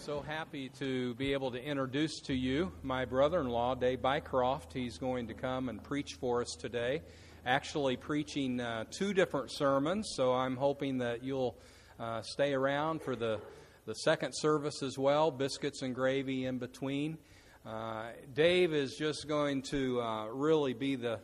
so 0.00 0.20
happy 0.20 0.68
to 0.68 1.14
be 1.14 1.32
able 1.32 1.50
to 1.50 1.62
introduce 1.62 2.20
to 2.20 2.32
you 2.32 2.70
my 2.82 3.04
brother 3.04 3.40
in 3.40 3.48
law, 3.48 3.74
Dave 3.74 3.98
Bycroft. 3.98 4.72
He's 4.72 4.96
going 4.96 5.26
to 5.26 5.34
come 5.34 5.68
and 5.68 5.82
preach 5.82 6.14
for 6.14 6.40
us 6.40 6.54
today. 6.54 7.02
Actually, 7.44 7.96
preaching 7.96 8.60
uh, 8.60 8.84
two 8.90 9.12
different 9.12 9.50
sermons, 9.50 10.12
so 10.14 10.32
I'm 10.32 10.56
hoping 10.56 10.98
that 10.98 11.24
you'll 11.24 11.56
uh, 11.98 12.22
stay 12.22 12.54
around 12.54 13.02
for 13.02 13.16
the, 13.16 13.40
the 13.86 13.94
second 13.94 14.32
service 14.34 14.84
as 14.84 14.96
well, 14.96 15.32
biscuits 15.32 15.82
and 15.82 15.94
gravy 15.94 16.44
in 16.44 16.58
between. 16.58 17.18
Uh, 17.66 18.10
Dave 18.34 18.72
is 18.72 18.94
just 18.94 19.26
going 19.26 19.62
to 19.62 20.00
uh, 20.00 20.26
really 20.26 20.74
be 20.74 20.94
the, 20.94 21.18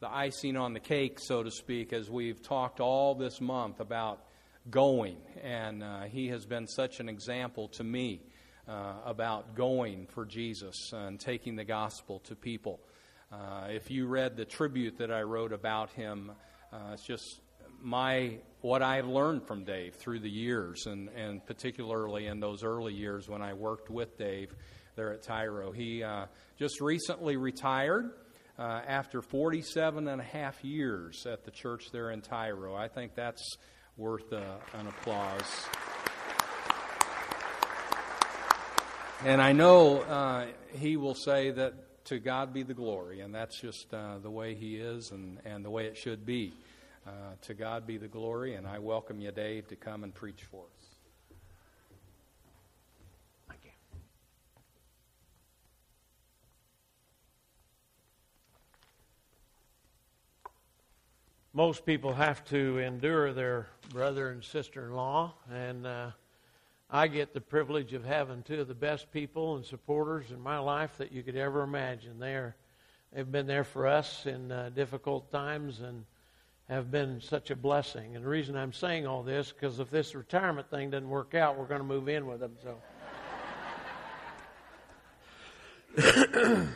the 0.00 0.08
icing 0.08 0.56
on 0.56 0.74
the 0.74 0.80
cake, 0.80 1.18
so 1.18 1.42
to 1.42 1.50
speak, 1.50 1.94
as 1.94 2.10
we've 2.10 2.42
talked 2.42 2.78
all 2.78 3.14
this 3.14 3.40
month 3.40 3.80
about 3.80 4.27
going. 4.70 5.16
And 5.42 5.82
uh, 5.82 6.02
he 6.02 6.28
has 6.28 6.44
been 6.46 6.66
such 6.66 7.00
an 7.00 7.08
example 7.08 7.68
to 7.68 7.84
me 7.84 8.22
uh, 8.68 8.94
about 9.04 9.54
going 9.54 10.06
for 10.06 10.24
Jesus 10.24 10.92
and 10.92 11.18
taking 11.18 11.56
the 11.56 11.64
gospel 11.64 12.20
to 12.20 12.34
people. 12.34 12.80
Uh, 13.32 13.66
if 13.68 13.90
you 13.90 14.06
read 14.06 14.36
the 14.36 14.44
tribute 14.44 14.98
that 14.98 15.10
I 15.10 15.22
wrote 15.22 15.52
about 15.52 15.90
him, 15.90 16.32
uh, 16.72 16.92
it's 16.92 17.04
just 17.04 17.40
my 17.80 18.38
what 18.60 18.82
I've 18.82 19.06
learned 19.06 19.46
from 19.46 19.64
Dave 19.64 19.94
through 19.94 20.20
the 20.20 20.30
years, 20.30 20.86
and, 20.86 21.08
and 21.10 21.44
particularly 21.46 22.26
in 22.26 22.40
those 22.40 22.64
early 22.64 22.92
years 22.92 23.28
when 23.28 23.40
I 23.40 23.52
worked 23.54 23.88
with 23.88 24.18
Dave 24.18 24.54
there 24.96 25.12
at 25.12 25.22
Tyro. 25.22 25.70
He 25.70 26.02
uh, 26.02 26.26
just 26.58 26.80
recently 26.80 27.36
retired. 27.36 28.10
Uh, 28.58 28.82
after 28.88 29.22
47 29.22 30.08
and 30.08 30.20
a 30.20 30.24
half 30.24 30.64
years 30.64 31.26
at 31.26 31.44
the 31.44 31.50
church 31.52 31.92
there 31.92 32.10
in 32.10 32.20
Tyro. 32.20 32.74
I 32.74 32.88
think 32.88 33.14
that's 33.14 33.56
worth 33.98 34.32
uh, 34.32 34.40
an 34.74 34.86
applause. 34.86 35.66
And 39.24 39.42
I 39.42 39.52
know 39.52 39.98
uh, 40.02 40.46
he 40.72 40.96
will 40.96 41.16
say 41.16 41.50
that 41.50 42.04
to 42.04 42.20
God 42.20 42.54
be 42.54 42.62
the 42.62 42.74
glory, 42.74 43.20
and 43.20 43.34
that's 43.34 43.60
just 43.60 43.92
uh, 43.92 44.18
the 44.22 44.30
way 44.30 44.54
he 44.54 44.76
is 44.76 45.10
and, 45.10 45.38
and 45.44 45.64
the 45.64 45.70
way 45.70 45.86
it 45.86 45.96
should 45.96 46.24
be. 46.24 46.52
Uh, 47.06 47.10
to 47.42 47.54
God 47.54 47.86
be 47.86 47.96
the 47.96 48.06
glory, 48.06 48.54
and 48.54 48.66
I 48.66 48.78
welcome 48.78 49.20
you, 49.20 49.32
Dave, 49.32 49.66
to 49.68 49.76
come 49.76 50.04
and 50.04 50.14
preach 50.14 50.44
for 50.50 50.62
us. 50.62 50.77
Most 61.58 61.84
people 61.84 62.14
have 62.14 62.44
to 62.44 62.78
endure 62.78 63.32
their 63.32 63.66
brother 63.88 64.30
and 64.30 64.44
sister 64.44 64.86
in 64.86 64.92
law, 64.92 65.34
and 65.50 65.84
uh, 65.88 66.08
I 66.88 67.08
get 67.08 67.34
the 67.34 67.40
privilege 67.40 67.94
of 67.94 68.04
having 68.04 68.44
two 68.44 68.60
of 68.60 68.68
the 68.68 68.76
best 68.76 69.10
people 69.10 69.56
and 69.56 69.64
supporters 69.64 70.30
in 70.30 70.40
my 70.40 70.60
life 70.60 70.96
that 70.98 71.10
you 71.10 71.24
could 71.24 71.34
ever 71.34 71.64
imagine. 71.64 72.20
They 72.20 72.34
are, 72.34 72.54
they've 73.12 73.28
been 73.28 73.48
there 73.48 73.64
for 73.64 73.88
us 73.88 74.24
in 74.24 74.52
uh, 74.52 74.70
difficult 74.72 75.32
times 75.32 75.80
and 75.80 76.04
have 76.68 76.92
been 76.92 77.20
such 77.20 77.50
a 77.50 77.56
blessing. 77.56 78.14
And 78.14 78.24
the 78.24 78.28
reason 78.28 78.56
I'm 78.56 78.72
saying 78.72 79.08
all 79.08 79.24
this, 79.24 79.50
because 79.50 79.80
if 79.80 79.90
this 79.90 80.14
retirement 80.14 80.70
thing 80.70 80.90
doesn't 80.90 81.10
work 81.10 81.34
out, 81.34 81.58
we're 81.58 81.66
going 81.66 81.80
to 81.80 81.84
move 81.84 82.08
in 82.08 82.28
with 82.28 82.38
them. 82.38 82.52
So. 85.96 86.68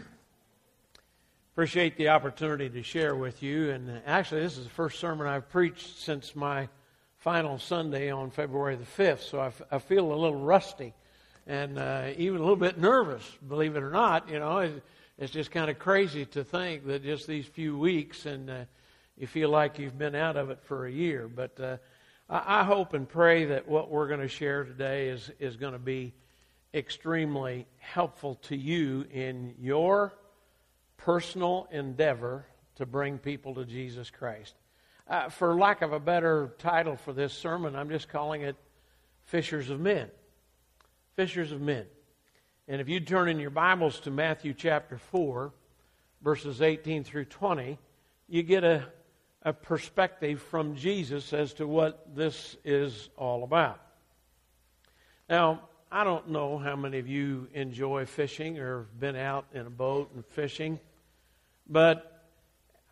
Appreciate 1.53 1.99
the 1.99 2.09
opportunity 2.09 2.71
to 2.71 2.83
share 2.83 3.15
with 3.15 3.43
you. 3.43 3.73
And 3.73 4.01
actually, 4.07 4.41
this 4.41 4.57
is 4.57 4.65
the 4.65 4.71
first 4.71 4.99
sermon 4.99 5.27
I've 5.27 5.51
preached 5.51 5.99
since 5.99 6.35
my 6.35 6.67
final 7.19 7.59
Sunday 7.59 8.11
on 8.11 8.31
February 8.31 8.75
the 8.75 8.87
5th, 9.03 9.21
so 9.21 9.39
I, 9.39 9.49
f- 9.49 9.61
I 9.71 9.79
feel 9.79 10.11
a 10.11 10.17
little 10.17 10.41
rusty 10.41 10.95
and 11.47 11.79
uh, 11.79 12.09
even 12.17 12.39
a 12.39 12.41
little 12.41 12.57
bit 12.57 12.79
nervous, 12.79 13.31
believe 13.47 13.77
it 13.77 13.83
or 13.83 13.91
not. 13.91 14.31
You 14.31 14.39
know, 14.39 14.61
it, 14.61 14.83
it's 15.19 15.31
just 15.31 15.51
kind 15.51 15.69
of 15.71 15.79
crazy 15.79 16.25
to 16.25 16.43
think 16.43 16.87
that 16.87 17.05
just 17.05 17.27
these 17.27 17.45
few 17.45 17.77
weeks 17.77 18.25
and 18.25 18.49
uh, 18.49 18.65
you 19.19 19.27
feel 19.27 19.51
like 19.51 19.79
you've 19.79 19.99
been 19.99 20.15
out 20.15 20.39
of 20.39 20.49
it 20.49 20.63
for 20.63 20.87
a 20.87 20.91
year. 20.91 21.29
But 21.29 21.61
uh, 21.61 21.77
I, 22.31 22.61
I 22.61 22.65
hope 22.65 22.95
and 22.95 23.07
pray 23.07 23.45
that 23.45 23.69
what 23.69 23.91
we're 23.91 24.09
going 24.09 24.21
to 24.21 24.29
share 24.29 24.65
today 24.65 25.09
is, 25.09 25.31
is 25.39 25.57
going 25.57 25.75
to 25.75 25.79
be 25.79 26.15
extremely 26.73 27.67
helpful 27.77 28.37
to 28.45 28.57
you 28.57 29.05
in 29.13 29.55
your 29.61 30.15
personal 31.05 31.67
endeavor 31.73 32.47
to 32.77 32.87
bring 32.87 33.19
people 33.19 33.55
to 33.57 33.65
Jesus 33.65 34.09
Christ. 34.11 34.55
Uh, 35.09 35.29
for 35.29 35.55
lack 35.55 35.83
of 35.83 35.93
a 35.93 35.99
better 35.99 36.55
title 36.59 36.97
for 36.97 37.13
this 37.13 37.33
sermon, 37.33 37.75
I'm 37.75 37.89
just 37.89 38.09
calling 38.09 38.43
it 38.43 38.57
Fishers 39.25 39.69
of 39.69 39.81
Men. 39.81 40.09
Fishers 41.17 41.51
of 41.51 41.61
Men. 41.61 41.87
And 42.69 42.81
if 42.81 42.89
you 42.89 43.01
turn 43.01 43.29
in 43.29 43.41
your 43.41 43.51
Bibles 43.51 43.99
to 44.01 44.11
Matthew 44.13 44.55
chapter 44.55 44.97
4, 44.97 45.53
verses 46.23 46.63
18 46.63 47.03
through 47.03 47.25
20, 47.25 47.79
you 48.29 48.43
get 48.45 48.63
a, 48.63 48.87
a 49.43 49.53
perspective 49.53 50.41
from 50.41 50.77
Jesus 50.77 51.33
as 51.33 51.53
to 51.55 51.67
what 51.67 52.15
this 52.15 52.57
is 52.65 53.11
all 53.17 53.43
about. 53.43 53.81
Now, 55.29 55.63
I 55.91 56.05
don't 56.05 56.31
know 56.31 56.59
how 56.59 56.77
many 56.77 57.01
of 57.01 57.09
you 57.09 57.49
enjoy 57.53 58.07
fishing 58.07 58.61
or 58.61 58.79
have 58.79 59.01
been 59.01 59.17
out 59.17 59.47
in 59.53 59.67
a 59.67 59.71
boat 59.71 60.13
and 60.15 60.25
fishing. 60.25 60.79
But 61.73 62.29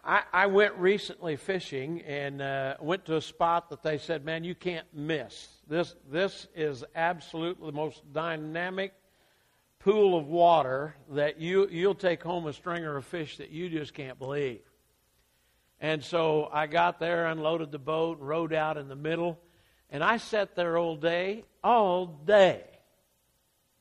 I, 0.02 0.22
I 0.32 0.46
went 0.46 0.74
recently 0.76 1.36
fishing 1.36 2.00
and 2.00 2.41
uh, 2.41 2.76
went 2.80 3.04
to 3.06 3.16
a 3.16 3.20
spot 3.20 3.68
that 3.68 3.82
they 3.82 3.98
said, 3.98 4.24
man, 4.24 4.42
you 4.42 4.54
can't 4.54 4.86
miss. 4.94 5.48
This, 5.68 5.94
this 6.10 6.46
is 6.54 6.82
absolutely 6.94 7.66
the 7.66 7.76
most 7.76 8.10
dynamic 8.14 8.94
pool 9.80 10.18
of 10.18 10.28
water 10.28 10.96
that 11.10 11.38
you, 11.38 11.68
you'll 11.68 11.94
take 11.94 12.22
home 12.22 12.46
a 12.46 12.54
stringer 12.54 12.96
of 12.96 13.04
fish 13.04 13.36
that 13.36 13.50
you 13.50 13.68
just 13.68 13.92
can't 13.92 14.18
believe. 14.18 14.62
And 15.78 16.02
so 16.02 16.48
I 16.50 16.66
got 16.66 16.98
there, 16.98 17.26
unloaded 17.26 17.72
the 17.72 17.78
boat, 17.78 18.18
rode 18.18 18.54
out 18.54 18.78
in 18.78 18.88
the 18.88 18.97
middle, 18.97 19.38
and 19.91 20.02
I 20.02 20.16
sat 20.16 20.56
there 20.56 20.78
all 20.78 20.97
day, 20.97 21.44
all 21.62 22.06
day, 22.06 22.64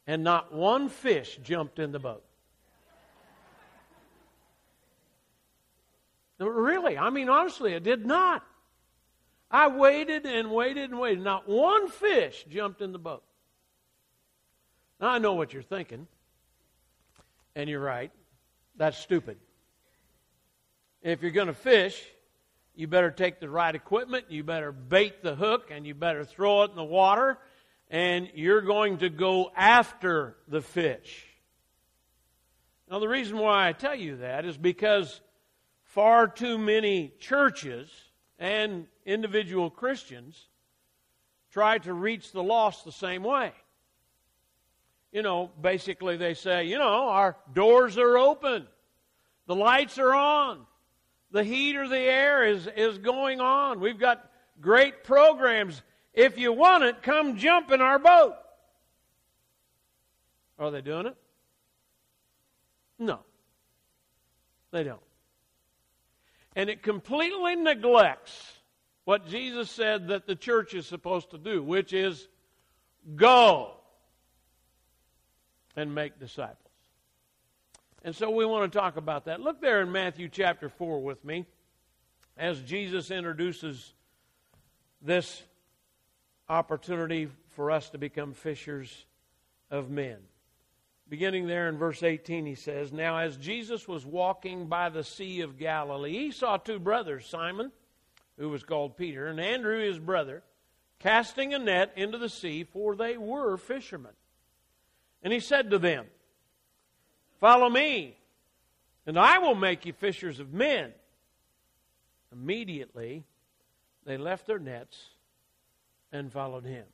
and 0.06 0.26
not 0.26 0.54
one 0.54 0.90
fish 0.90 1.40
jumped 1.42 1.80
in 1.80 1.94
the 1.94 2.00
boat. 2.00 2.26
Really, 6.40 6.98
I 6.98 7.10
mean, 7.10 7.30
honestly, 7.30 7.74
it 7.74 7.84
did 7.84 8.06
not. 8.06 8.46
I 9.52 9.68
waited 9.68 10.26
and 10.26 10.52
waited 10.52 10.90
and 10.90 11.00
waited. 11.00 11.24
Not 11.24 11.50
one 11.50 11.90
fish 11.90 12.46
jumped 12.50 12.82
in 12.82 12.92
the 12.92 13.00
boat. 13.00 13.24
Now, 15.02 15.10
I 15.10 15.18
know 15.18 15.34
what 15.34 15.54
you're 15.54 15.64
thinking, 15.64 16.08
and 17.56 17.70
you're 17.70 17.80
right. 17.80 18.12
That's 18.76 18.98
stupid. 18.98 19.38
If 21.02 21.22
you're 21.22 21.32
going 21.32 21.48
to 21.48 21.54
fish, 21.54 22.02
you 22.76 22.88
better 22.88 23.12
take 23.12 23.40
the 23.40 23.50
right 23.50 23.74
equipment, 23.74 24.26
you 24.30 24.44
better 24.44 24.72
bait 24.72 25.24
the 25.24 25.36
hook, 25.36 25.70
and 25.72 25.86
you 25.86 25.94
better 25.94 26.24
throw 26.24 26.64
it 26.64 26.70
in 26.70 26.76
the 26.76 26.84
water, 26.84 27.38
and 27.90 28.30
you're 28.36 28.62
going 28.62 29.00
to 29.00 29.10
go 29.10 29.52
after 29.56 30.38
the 30.48 30.62
fish. 30.62 31.26
Now, 32.90 33.00
the 33.00 33.08
reason 33.08 33.38
why 33.38 33.68
I 33.68 33.74
tell 33.74 33.96
you 33.96 34.18
that 34.18 34.46
is 34.46 34.58
because 34.58 35.22
far 36.00 36.30
too 36.30 36.58
many 36.58 37.12
churches 37.20 37.92
and 38.40 38.88
individual 39.06 39.70
Christians 39.70 40.48
try 41.52 41.78
to 41.78 41.92
reach 41.92 42.32
the 42.32 42.42
lost 42.42 42.86
the 42.86 42.92
same 42.94 43.22
way. 43.22 43.52
You 45.12 45.24
know, 45.24 45.52
basically 45.62 46.16
they 46.16 46.36
say, 46.36 46.64
you 46.64 46.78
know, 46.78 47.10
our 47.10 47.36
doors 47.54 47.98
are 47.98 48.18
open, 48.18 48.66
the 49.46 49.56
lights 49.56 49.98
are 49.98 50.16
on, 50.16 50.62
the 51.32 51.44
heat 51.44 51.76
or 51.76 51.90
the 51.90 52.00
air 52.00 52.46
is, 52.46 52.66
is 52.78 52.98
going 53.00 53.42
on. 53.42 53.82
We've 53.82 54.00
got 54.00 54.26
great 54.62 55.04
programs. 55.04 55.82
If 56.14 56.38
you 56.38 56.54
want 56.54 56.86
it, 56.86 57.04
come 57.04 57.36
jump 57.36 57.72
in 57.72 57.82
our 57.82 58.00
boat. 58.00 58.36
Are 60.58 60.72
they 60.72 60.80
doing 60.80 61.08
it? 61.08 61.18
No, 62.98 63.20
they 64.72 64.86
don't. 64.86 65.02
And 66.56 66.70
it 66.70 66.84
completely 66.84 67.56
neglects 67.56 68.54
what 69.06 69.28
Jesus 69.28 69.70
said 69.70 70.10
that 70.10 70.28
the 70.28 70.36
church 70.36 70.74
is 70.74 70.86
supposed 70.86 71.32
to 71.32 71.38
do, 71.38 71.64
which 71.64 71.94
is 71.94 72.28
go 73.16 73.74
and 75.76 75.96
make 75.96 76.20
disciples. 76.20 76.58
And 78.04 78.16
so 78.16 78.30
we 78.30 78.46
want 78.46 78.72
to 78.72 78.78
talk 78.78 78.98
about 78.98 79.26
that. 79.26 79.42
Look 79.42 79.62
there 79.62 79.82
in 79.82 79.92
Matthew 79.92 80.30
chapter 80.30 80.70
4 80.70 81.02
with 81.02 81.24
me 81.26 81.46
as 82.38 82.62
Jesus 82.62 83.12
introduces 83.12 83.94
this 85.02 85.44
opportunity 86.48 87.28
for 87.50 87.72
us 87.72 87.90
to 87.90 87.98
become 87.98 88.34
fishers 88.34 89.06
of 89.70 89.90
men. 89.90 90.18
Beginning 91.10 91.48
there 91.48 91.68
in 91.68 91.78
verse 91.78 92.04
18, 92.04 92.46
he 92.46 92.54
says, 92.54 92.94
Now 92.94 93.18
as 93.18 93.36
Jesus 93.36 93.88
was 93.88 94.06
walking 94.06 94.68
by 94.68 94.90
the 94.90 95.04
Sea 95.04 95.42
of 95.42 95.58
Galilee, 95.58 96.12
he 96.12 96.32
saw 96.32 96.58
two 96.58 96.78
brothers, 96.78 97.26
Simon, 97.26 97.72
who 98.38 98.50
was 98.50 98.64
called 98.64 98.96
Peter, 98.96 99.26
and 99.26 99.40
Andrew 99.40 99.84
his 99.84 99.98
brother, 99.98 100.44
casting 101.00 101.54
a 101.54 101.60
net 101.60 101.94
into 101.96 102.20
the 102.20 102.30
sea, 102.30 102.64
for 102.64 102.96
they 102.96 103.18
were 103.18 103.58
fishermen. 103.58 104.12
And 105.24 105.34
he 105.34 105.40
said 105.40 105.72
to 105.72 105.80
them, 105.80 106.06
Follow 107.40 107.70
me, 107.70 108.16
and 109.08 109.18
I 109.18 109.40
will 109.40 109.56
make 109.56 109.86
you 109.88 109.94
fishers 109.94 110.40
of 110.40 110.54
men. 110.54 110.92
Immediately, 112.32 113.24
they 114.06 114.18
left 114.18 114.46
their 114.46 114.60
nets 114.60 115.10
and 116.12 116.32
followed 116.32 116.66
him. 116.66 116.86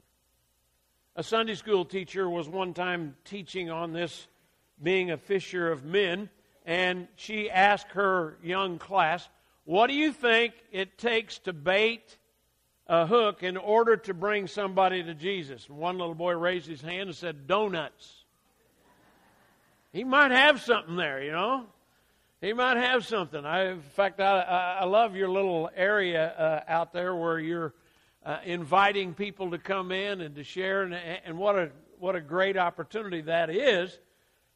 A 1.17 1.23
Sunday 1.23 1.55
school 1.55 1.85
teacher 1.85 2.29
was 2.29 2.49
one 2.49 2.73
time 2.73 3.15
teaching 3.23 3.69
on 3.69 3.93
this 3.93 4.27
being 4.83 5.11
a 5.11 5.17
fisher 5.17 5.71
of 5.71 5.85
men, 5.85 6.29
and 6.65 7.07
she 7.15 7.49
asked 7.49 7.91
her 7.91 8.37
young 8.43 8.77
class, 8.79 9.29
What 9.63 9.87
do 9.87 9.93
you 9.93 10.11
think 10.11 10.53
it 10.73 10.97
takes 10.97 11.37
to 11.39 11.53
bait 11.53 12.17
a 12.87 13.05
hook 13.05 13.43
in 13.43 13.55
order 13.55 13.95
to 13.95 14.13
bring 14.13 14.47
somebody 14.47 15.03
to 15.03 15.13
Jesus? 15.13 15.69
And 15.69 15.77
one 15.77 15.97
little 15.97 16.15
boy 16.15 16.33
raised 16.33 16.67
his 16.67 16.81
hand 16.81 17.03
and 17.07 17.15
said, 17.15 17.47
Donuts. 17.47 18.25
He 19.93 20.03
might 20.03 20.31
have 20.31 20.59
something 20.59 20.97
there, 20.97 21.23
you 21.23 21.31
know. 21.31 21.67
He 22.41 22.51
might 22.51 22.75
have 22.75 23.05
something. 23.05 23.45
I, 23.45 23.71
in 23.71 23.81
fact, 23.81 24.19
I, 24.19 24.79
I 24.81 24.83
love 24.83 25.15
your 25.15 25.29
little 25.29 25.69
area 25.73 26.33
uh, 26.33 26.63
out 26.67 26.91
there 26.91 27.15
where 27.15 27.39
you're 27.39 27.73
uh, 28.25 28.39
inviting 28.43 29.13
people 29.13 29.51
to 29.51 29.57
come 29.57 29.91
in 29.91 30.21
and 30.21 30.35
to 30.35 30.43
share, 30.43 30.83
and, 30.83 30.93
and 30.93 31.37
what 31.37 31.55
a 31.55 31.71
what 31.99 32.15
a 32.15 32.21
great 32.21 32.57
opportunity 32.57 33.21
that 33.21 33.49
is 33.49 33.97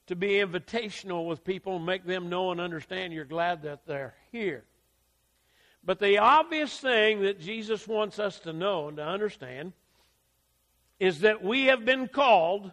to 0.08 0.16
be 0.16 0.32
invitational 0.34 1.28
with 1.28 1.44
people 1.44 1.76
and 1.76 1.86
make 1.86 2.04
them 2.04 2.30
know 2.30 2.52
and 2.52 2.60
understand 2.60 3.14
you're 3.14 3.26
glad 3.26 3.62
that 3.64 3.86
they're 3.86 4.16
here. 4.32 4.64
But 5.84 6.00
the 6.00 6.18
obvious 6.18 6.78
thing 6.80 7.22
that 7.22 7.40
Jesus 7.40 7.88
wants 7.88 8.20
us 8.20 8.40
to 8.40 8.52
know 8.52 8.88
and 8.88 8.98
to 8.98 9.04
understand 9.06 9.74
is 11.00 11.22
that 11.22 11.44
we 11.44 11.66
have 11.66 11.86
been 11.86 12.08
called 12.08 12.72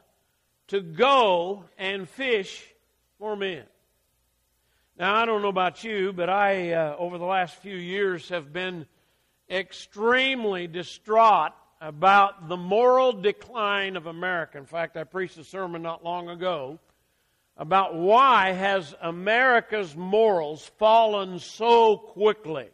to 0.69 0.81
go 0.81 1.65
and 1.79 2.09
fish 2.09 2.65
for 3.19 3.37
men. 3.37 3.65
Now, 4.99 5.15
I 5.15 5.27
don't 5.27 5.43
know 5.43 5.49
about 5.49 5.85
you, 5.85 6.13
but 6.13 6.31
I, 6.31 6.73
uh, 6.73 6.97
over 6.99 7.19
the 7.19 7.25
last 7.27 7.57
few 7.57 7.77
years, 7.77 8.31
have 8.31 8.53
been 8.53 8.87
extremely 9.51 10.67
distraught 10.67 11.53
about 11.81 12.49
the 12.49 12.57
moral 12.57 13.13
decline 13.13 13.97
of 13.97 14.07
America. 14.07 14.59
In 14.59 14.67
fact, 14.67 14.97
I 14.97 15.05
preached 15.05 15.39
a 15.39 15.45
sermon 15.45 15.83
not 15.83 16.05
long 16.05 16.29
ago 16.29 16.79
about 17.57 17.95
why 17.95 18.53
has 18.53 18.95
America's 19.01 19.95
morals 19.97 20.67
fallen 20.79 21.39
so 21.39 21.97
quickly 21.97 22.69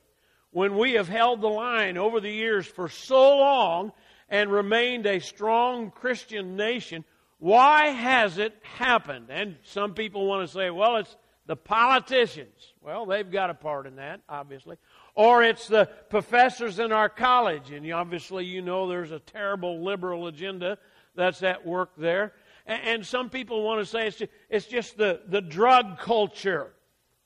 when 0.51 0.77
we 0.77 0.93
have 0.93 1.09
held 1.09 1.41
the 1.41 1.49
line 1.49 1.97
over 1.97 2.21
the 2.21 2.31
years 2.31 2.67
for 2.67 2.89
so 2.89 3.37
long 3.39 3.93
and 4.29 4.51
remained 4.51 5.07
a 5.07 5.21
strong 5.21 5.91
Christian 5.91 6.57
nation. 6.57 7.05
Why 7.39 7.89
has 7.89 8.39
it 8.39 8.55
happened? 8.63 9.27
And 9.31 9.57
some 9.65 9.95
people 9.95 10.27
want 10.27 10.47
to 10.47 10.53
say, 10.53 10.71
well, 10.71 10.97
it's 10.97 11.17
the 11.47 11.57
politicians. 11.57 12.73
Well, 12.81 13.07
they've 13.07 13.31
got 13.31 13.51
a 13.51 13.55
part 13.55 13.87
in 13.87 13.97
that, 13.97 14.21
obviously. 14.29 14.77
Or 15.15 15.43
it's 15.43 15.69
the 15.69 15.89
professors 16.09 16.79
in 16.79 16.91
our 16.91 17.09
college, 17.09 17.71
and 17.71 17.91
obviously 17.93 18.47
you 18.47 18.63
know 18.63 18.89
there's 18.89 19.13
a 19.13 19.19
terrible 19.19 19.85
liberal 19.85 20.27
agenda 20.27 20.79
that's 21.15 21.43
at 21.43 21.67
work 21.67 21.91
there. 21.97 22.33
And, 22.65 23.05
some 23.05 23.29
people 23.29 23.63
want 23.63 23.81
to 23.81 23.87
say 23.87 24.07
it's 24.07 24.19
just, 24.19 24.33
it's 24.49 24.67
just 24.67 24.97
the, 24.97 25.21
the 25.27 25.41
drug 25.41 25.99
culture 25.99 26.73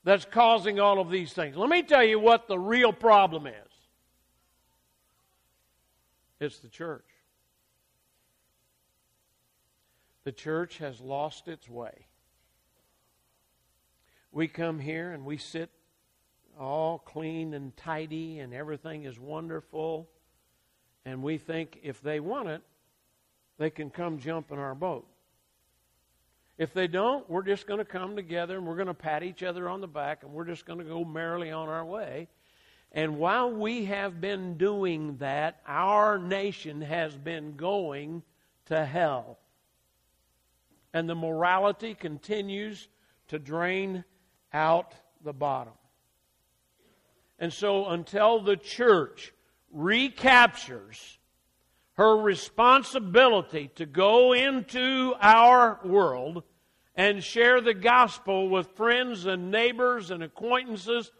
that's 0.03 0.25
causing 0.25 0.79
all 0.79 0.99
of 0.99 1.11
these 1.11 1.31
things. 1.31 1.55
Let 1.55 1.69
me 1.69 1.83
tell 1.83 2.03
you 2.03 2.19
what 2.19 2.47
the 2.47 2.57
real 2.57 2.91
problem 2.91 3.45
is 3.45 3.53
it's 6.39 6.59
the 6.59 6.69
church. 6.69 7.05
The 10.23 10.31
church 10.31 10.79
has 10.79 10.99
lost 10.99 11.47
its 11.47 11.69
way. 11.69 12.07
We 14.31 14.47
come 14.47 14.79
here 14.79 15.11
and 15.11 15.23
we 15.23 15.37
sit 15.37 15.69
all 16.59 16.99
clean 16.99 17.53
and 17.53 17.75
tidy 17.77 18.39
and 18.39 18.53
everything 18.53 19.03
is 19.05 19.19
wonderful. 19.19 20.09
And 21.05 21.23
we 21.23 21.37
think 21.37 21.79
if 21.83 22.01
they 22.01 22.19
want 22.19 22.49
it, 22.49 22.61
they 23.57 23.69
can 23.69 23.89
come 23.89 24.19
jump 24.19 24.51
in 24.51 24.59
our 24.59 24.75
boat. 24.75 25.07
If 26.57 26.73
they 26.73 26.87
don't, 26.87 27.29
we're 27.29 27.43
just 27.43 27.67
going 27.67 27.79
to 27.79 27.85
come 27.85 28.15
together 28.15 28.57
and 28.57 28.65
we're 28.65 28.75
going 28.75 28.87
to 28.87 28.93
pat 28.93 29.23
each 29.23 29.43
other 29.43 29.69
on 29.69 29.79
the 29.79 29.87
back 29.87 30.23
and 30.23 30.33
we're 30.33 30.45
just 30.45 30.65
going 30.65 30.79
to 30.79 30.85
go 30.85 31.05
merrily 31.05 31.51
on 31.51 31.69
our 31.69 31.85
way. 31.85 32.27
And 32.91 33.17
while 33.17 33.51
we 33.51 33.85
have 33.85 34.19
been 34.21 34.57
doing 34.57 35.17
that, 35.17 35.61
our 35.67 36.17
nation 36.17 36.81
has 36.81 37.15
been 37.15 37.55
going 37.55 38.23
to 38.65 38.85
hell. 38.85 39.37
And 40.93 41.07
the 41.07 41.15
morality 41.15 41.93
continues 41.93 42.87
to 43.27 43.37
drain 43.37 44.03
out 44.53 44.93
the 45.23 45.33
bottom. 45.33 45.73
And 47.39 47.53
so, 47.53 47.87
until 47.87 48.39
the 48.39 48.57
church 48.57 49.33
recaptures 49.71 51.17
her 51.93 52.17
responsibility 52.17 53.71
to 53.75 53.85
go 53.85 54.33
into 54.33 55.13
our 55.19 55.79
world 55.83 56.43
and 56.95 57.23
share 57.23 57.61
the 57.61 57.73
gospel 57.73 58.49
with 58.49 58.67
friends 58.75 59.25
and 59.25 59.51
neighbors 59.51 60.11
and 60.11 60.23
acquaintances, 60.23 61.11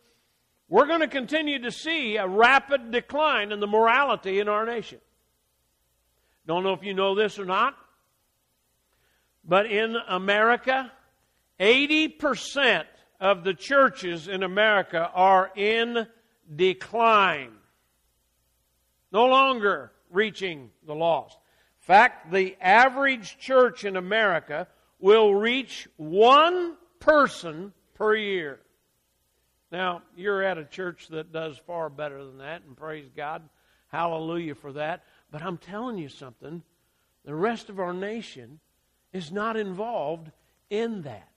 we're 0.69 0.87
going 0.87 1.01
to 1.01 1.07
continue 1.07 1.59
to 1.63 1.71
see 1.71 2.17
a 2.17 2.27
rapid 2.27 2.91
decline 2.91 3.51
in 3.51 3.59
the 3.59 3.67
morality 3.67 4.39
in 4.39 4.47
our 4.47 4.65
nation. 4.65 4.99
Don't 6.45 6.63
know 6.63 6.73
if 6.73 6.83
you 6.83 6.93
know 6.93 7.15
this 7.15 7.39
or 7.39 7.45
not, 7.45 7.75
but 9.43 9.65
in 9.65 9.95
America, 10.07 10.91
80% 11.59 12.85
of 13.19 13.43
the 13.43 13.53
churches 13.53 14.27
in 14.27 14.43
America 14.43 15.09
are 15.13 15.51
in 15.55 16.07
decline. 16.55 17.51
No 19.11 19.25
longer 19.25 19.91
reaching 20.11 20.69
the 20.85 20.95
lost. 20.95 21.37
In 21.81 21.85
fact, 21.85 22.31
the 22.31 22.55
average 22.61 23.37
church 23.37 23.85
in 23.85 23.95
America 23.95 24.67
will 24.99 25.33
reach 25.33 25.87
one 25.97 26.75
person 26.99 27.73
per 27.93 28.15
year. 28.15 28.59
Now, 29.71 30.01
you're 30.15 30.43
at 30.43 30.57
a 30.57 30.65
church 30.65 31.07
that 31.09 31.31
does 31.31 31.57
far 31.57 31.89
better 31.89 32.23
than 32.23 32.37
that, 32.37 32.63
and 32.65 32.75
praise 32.75 33.09
God. 33.15 33.41
Hallelujah 33.89 34.55
for 34.55 34.73
that. 34.73 35.03
But 35.31 35.41
I'm 35.41 35.57
telling 35.57 35.97
you 35.97 36.09
something 36.09 36.63
the 37.25 37.35
rest 37.35 37.69
of 37.69 37.79
our 37.79 37.93
nation 37.93 38.59
is 39.11 39.31
not 39.31 39.57
involved 39.57 40.31
in 40.69 41.01
that. 41.03 41.29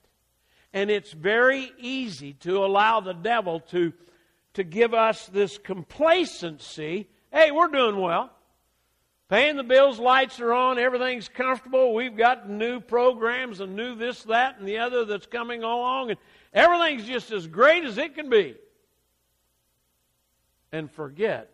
And 0.73 0.89
it's 0.89 1.11
very 1.11 1.71
easy 1.79 2.33
to 2.41 2.63
allow 2.63 3.01
the 3.01 3.13
devil 3.13 3.59
to, 3.71 3.93
to 4.53 4.63
give 4.63 4.93
us 4.93 5.27
this 5.27 5.57
complacency. 5.57 7.09
Hey, 7.31 7.51
we're 7.51 7.67
doing 7.67 7.99
well. 7.99 8.31
Paying 9.31 9.55
the 9.55 9.63
bills, 9.63 9.97
lights 9.97 10.41
are 10.41 10.51
on, 10.51 10.77
everything's 10.77 11.29
comfortable. 11.29 11.93
We've 11.93 12.17
got 12.17 12.49
new 12.49 12.81
programs 12.81 13.61
and 13.61 13.77
new 13.77 13.95
this, 13.95 14.23
that, 14.23 14.59
and 14.59 14.67
the 14.67 14.79
other 14.79 15.05
that's 15.05 15.25
coming 15.25 15.63
along, 15.63 16.09
and 16.09 16.19
everything's 16.53 17.05
just 17.05 17.31
as 17.31 17.47
great 17.47 17.85
as 17.85 17.97
it 17.97 18.13
can 18.13 18.29
be. 18.29 18.55
And 20.73 20.91
forget 20.91 21.49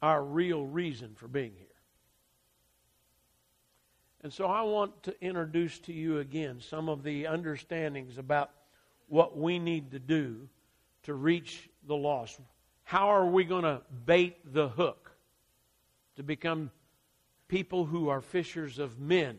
our 0.00 0.22
real 0.22 0.64
reason 0.64 1.16
for 1.16 1.26
being 1.26 1.54
here. 1.58 1.69
And 4.22 4.32
so 4.32 4.46
I 4.46 4.62
want 4.62 5.04
to 5.04 5.14
introduce 5.22 5.78
to 5.80 5.92
you 5.92 6.18
again 6.18 6.60
some 6.60 6.88
of 6.88 7.02
the 7.02 7.26
understandings 7.26 8.18
about 8.18 8.50
what 9.08 9.36
we 9.36 9.58
need 9.58 9.92
to 9.92 9.98
do 9.98 10.48
to 11.04 11.14
reach 11.14 11.68
the 11.86 11.96
lost. 11.96 12.38
How 12.84 13.08
are 13.08 13.26
we 13.26 13.44
going 13.44 13.62
to 13.62 13.80
bait 14.04 14.36
the 14.52 14.68
hook 14.68 15.10
to 16.16 16.22
become 16.22 16.70
people 17.48 17.86
who 17.86 18.10
are 18.10 18.20
fishers 18.20 18.78
of 18.78 19.00
men, 19.00 19.38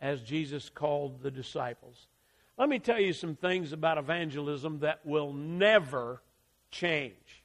as 0.00 0.20
Jesus 0.20 0.68
called 0.68 1.22
the 1.22 1.30
disciples? 1.30 2.08
Let 2.58 2.68
me 2.68 2.78
tell 2.78 3.00
you 3.00 3.14
some 3.14 3.36
things 3.36 3.72
about 3.72 3.96
evangelism 3.96 4.80
that 4.80 5.06
will 5.06 5.32
never 5.32 6.20
change. 6.70 7.42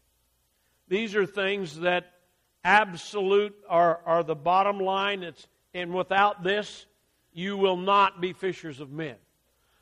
These 0.89 1.15
are 1.15 1.25
things 1.25 1.79
that 1.79 2.11
absolute 2.63 3.55
are, 3.69 4.01
are 4.05 4.23
the 4.23 4.35
bottom 4.35 4.79
line. 4.79 5.23
It's 5.23 5.47
and 5.77 5.93
without 5.93 6.43
this, 6.43 6.85
you 7.33 7.55
will 7.55 7.77
not 7.77 8.19
be 8.19 8.33
fishers 8.33 8.79
of 8.79 8.91
men. 8.91 9.15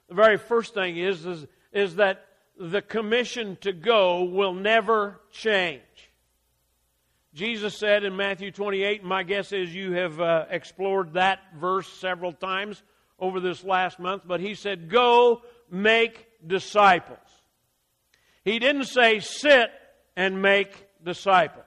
The 0.10 0.16
very 0.16 0.38
first 0.38 0.74
thing 0.74 0.98
is, 0.98 1.26
is, 1.26 1.46
is 1.72 1.96
that 1.96 2.26
the 2.60 2.82
commission 2.82 3.58
to 3.62 3.72
go 3.72 4.24
will 4.24 4.54
never 4.54 5.20
change. 5.32 5.82
Jesus 7.34 7.78
said 7.78 8.04
in 8.04 8.16
Matthew 8.16 8.52
28, 8.52 9.02
and 9.02 9.10
my 9.10 9.24
guess 9.24 9.52
is 9.52 9.74
you 9.74 9.94
have 9.94 10.22
uh, 10.22 10.46
explored 10.50 11.14
that 11.14 11.40
verse 11.60 11.88
several 11.88 12.32
times 12.32 12.82
over 13.20 13.40
this 13.40 13.64
last 13.64 14.00
month, 14.00 14.24
but 14.26 14.40
he 14.40 14.54
said, 14.54 14.90
Go 14.90 15.42
make 15.70 16.28
disciples. 16.46 17.18
He 18.44 18.60
didn't 18.60 18.86
say 18.86 19.20
sit 19.20 19.70
and 20.16 20.42
make 20.42 20.88
disciples. 21.04 21.65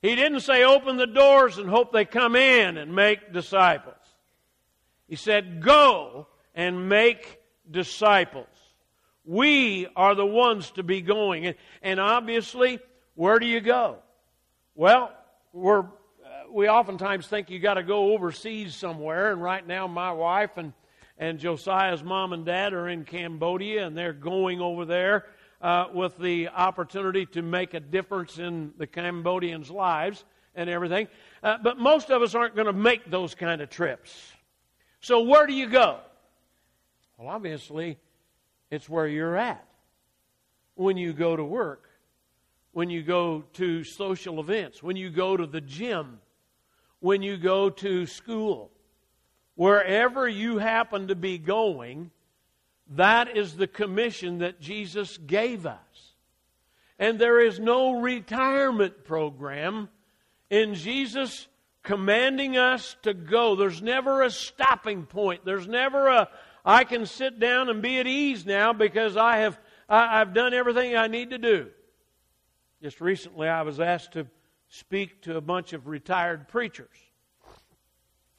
He 0.00 0.14
didn't 0.14 0.40
say 0.40 0.64
open 0.64 0.96
the 0.96 1.06
doors 1.06 1.58
and 1.58 1.68
hope 1.68 1.92
they 1.92 2.04
come 2.04 2.36
in 2.36 2.76
and 2.76 2.94
make 2.94 3.32
disciples. 3.32 3.96
He 5.08 5.16
said, 5.16 5.62
Go 5.62 6.28
and 6.54 6.88
make 6.88 7.40
disciples. 7.68 8.46
We 9.24 9.88
are 9.96 10.14
the 10.14 10.26
ones 10.26 10.70
to 10.72 10.82
be 10.82 11.00
going. 11.02 11.54
And, 11.82 12.00
obviously, 12.00 12.78
where 13.14 13.38
do 13.38 13.46
you 13.46 13.60
go? 13.60 13.98
Well, 14.74 15.12
we're, 15.52 15.80
uh, 15.80 15.84
we 16.50 16.68
oftentimes 16.68 17.26
think 17.26 17.50
you 17.50 17.58
got 17.58 17.74
to 17.74 17.82
go 17.82 18.12
overseas 18.12 18.74
somewhere. 18.74 19.32
And 19.32 19.42
right 19.42 19.66
now, 19.66 19.86
my 19.86 20.12
wife 20.12 20.56
and, 20.56 20.72
and 21.18 21.38
Josiah's 21.38 22.04
mom 22.04 22.32
and 22.32 22.46
dad 22.46 22.72
are 22.72 22.88
in 22.88 23.04
Cambodia, 23.04 23.86
and 23.86 23.98
they're 23.98 24.12
going 24.12 24.60
over 24.60 24.84
there 24.84 25.26
uh, 25.60 25.86
with 25.92 26.16
the 26.18 26.48
opportunity 26.48 27.26
to 27.26 27.42
make 27.42 27.74
a 27.74 27.80
difference 27.80 28.38
in 28.38 28.72
the 28.78 28.86
Cambodians' 28.86 29.70
lives 29.70 30.24
and 30.54 30.68
everything. 30.70 31.08
Uh, 31.42 31.58
but 31.62 31.78
most 31.78 32.10
of 32.10 32.22
us 32.22 32.34
aren't 32.34 32.54
going 32.54 32.66
to 32.66 32.72
make 32.72 33.10
those 33.10 33.34
kind 33.34 33.60
of 33.60 33.70
trips. 33.70 34.32
So, 35.00 35.22
where 35.22 35.46
do 35.46 35.52
you 35.52 35.68
go? 35.68 36.00
Well, 37.16 37.28
obviously, 37.28 37.98
it's 38.70 38.88
where 38.88 39.06
you're 39.06 39.36
at. 39.36 39.64
When 40.74 40.96
you 40.96 41.12
go 41.12 41.34
to 41.34 41.44
work, 41.44 41.88
when 42.72 42.90
you 42.90 43.02
go 43.02 43.44
to 43.54 43.82
social 43.82 44.40
events, 44.40 44.82
when 44.82 44.96
you 44.96 45.10
go 45.10 45.36
to 45.36 45.46
the 45.46 45.60
gym, 45.60 46.20
when 47.00 47.22
you 47.22 47.36
go 47.36 47.70
to 47.70 48.06
school, 48.06 48.70
wherever 49.54 50.28
you 50.28 50.58
happen 50.58 51.08
to 51.08 51.16
be 51.16 51.38
going, 51.38 52.10
that 52.90 53.36
is 53.36 53.56
the 53.56 53.66
commission 53.66 54.38
that 54.38 54.60
Jesus 54.60 55.18
gave 55.18 55.66
us. 55.66 55.78
And 56.98 57.18
there 57.18 57.40
is 57.40 57.60
no 57.60 58.00
retirement 58.00 59.04
program 59.04 59.88
in 60.50 60.74
Jesus 60.74 61.46
commanding 61.82 62.56
us 62.56 62.96
to 63.02 63.14
go. 63.14 63.54
There's 63.54 63.82
never 63.82 64.22
a 64.22 64.30
stopping 64.30 65.06
point. 65.06 65.44
There's 65.44 65.68
never 65.68 66.08
a, 66.08 66.28
I 66.64 66.84
can 66.84 67.06
sit 67.06 67.38
down 67.38 67.68
and 67.68 67.80
be 67.80 67.98
at 67.98 68.06
ease 68.06 68.44
now 68.44 68.72
because 68.72 69.16
I 69.16 69.38
have, 69.38 69.58
I, 69.88 70.20
I've 70.20 70.34
done 70.34 70.54
everything 70.54 70.96
I 70.96 71.06
need 71.06 71.30
to 71.30 71.38
do. 71.38 71.68
Just 72.82 73.00
recently, 73.00 73.48
I 73.48 73.62
was 73.62 73.80
asked 73.80 74.12
to 74.12 74.26
speak 74.68 75.22
to 75.22 75.36
a 75.36 75.40
bunch 75.40 75.72
of 75.72 75.86
retired 75.86 76.48
preachers. 76.48 76.88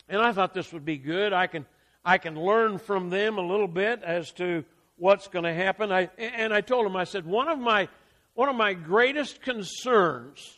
And 0.08 0.22
I 0.22 0.32
thought 0.32 0.53
this 0.53 0.74
would 0.74 0.86
be 0.86 0.98
good. 0.98 1.34
I 1.34 1.48
can 1.48 1.65
I 2.03 2.18
can 2.18 2.39
learn 2.39 2.77
from 2.77 3.10
them 3.10 3.38
a 3.38 3.46
little 3.46 3.68
bit 3.68 4.03
as 4.03 4.32
to 4.34 4.63
what's 4.96 5.27
going 5.27 5.46
to 5.46 5.53
happen. 5.53 5.91
I, 5.91 6.10
and 6.18 6.53
I 6.53 6.62
told 6.62 6.86
them, 6.86 6.96
I 6.96 7.03
said, 7.03 7.25
one 7.25 7.48
of 7.48 7.60
my, 7.60 7.88
one 8.34 8.50
of 8.50 8.56
my 8.56 8.74
greatest 8.74 9.41
concerns 9.41 10.58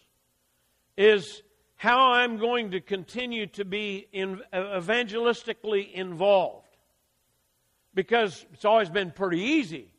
is 0.98 1.42
how 1.76 2.12
I'm 2.12 2.38
going 2.38 2.72
to 2.72 2.82
continue 2.82 3.48
to 3.48 3.66
be 3.66 4.08
in, 4.12 4.42
evangelistically 4.54 5.92
involved. 5.92 6.68
Because 7.94 8.46
it's 8.54 8.66
always 8.66 8.90
been 8.90 9.12
pretty 9.12 9.42
easy, 9.42 9.92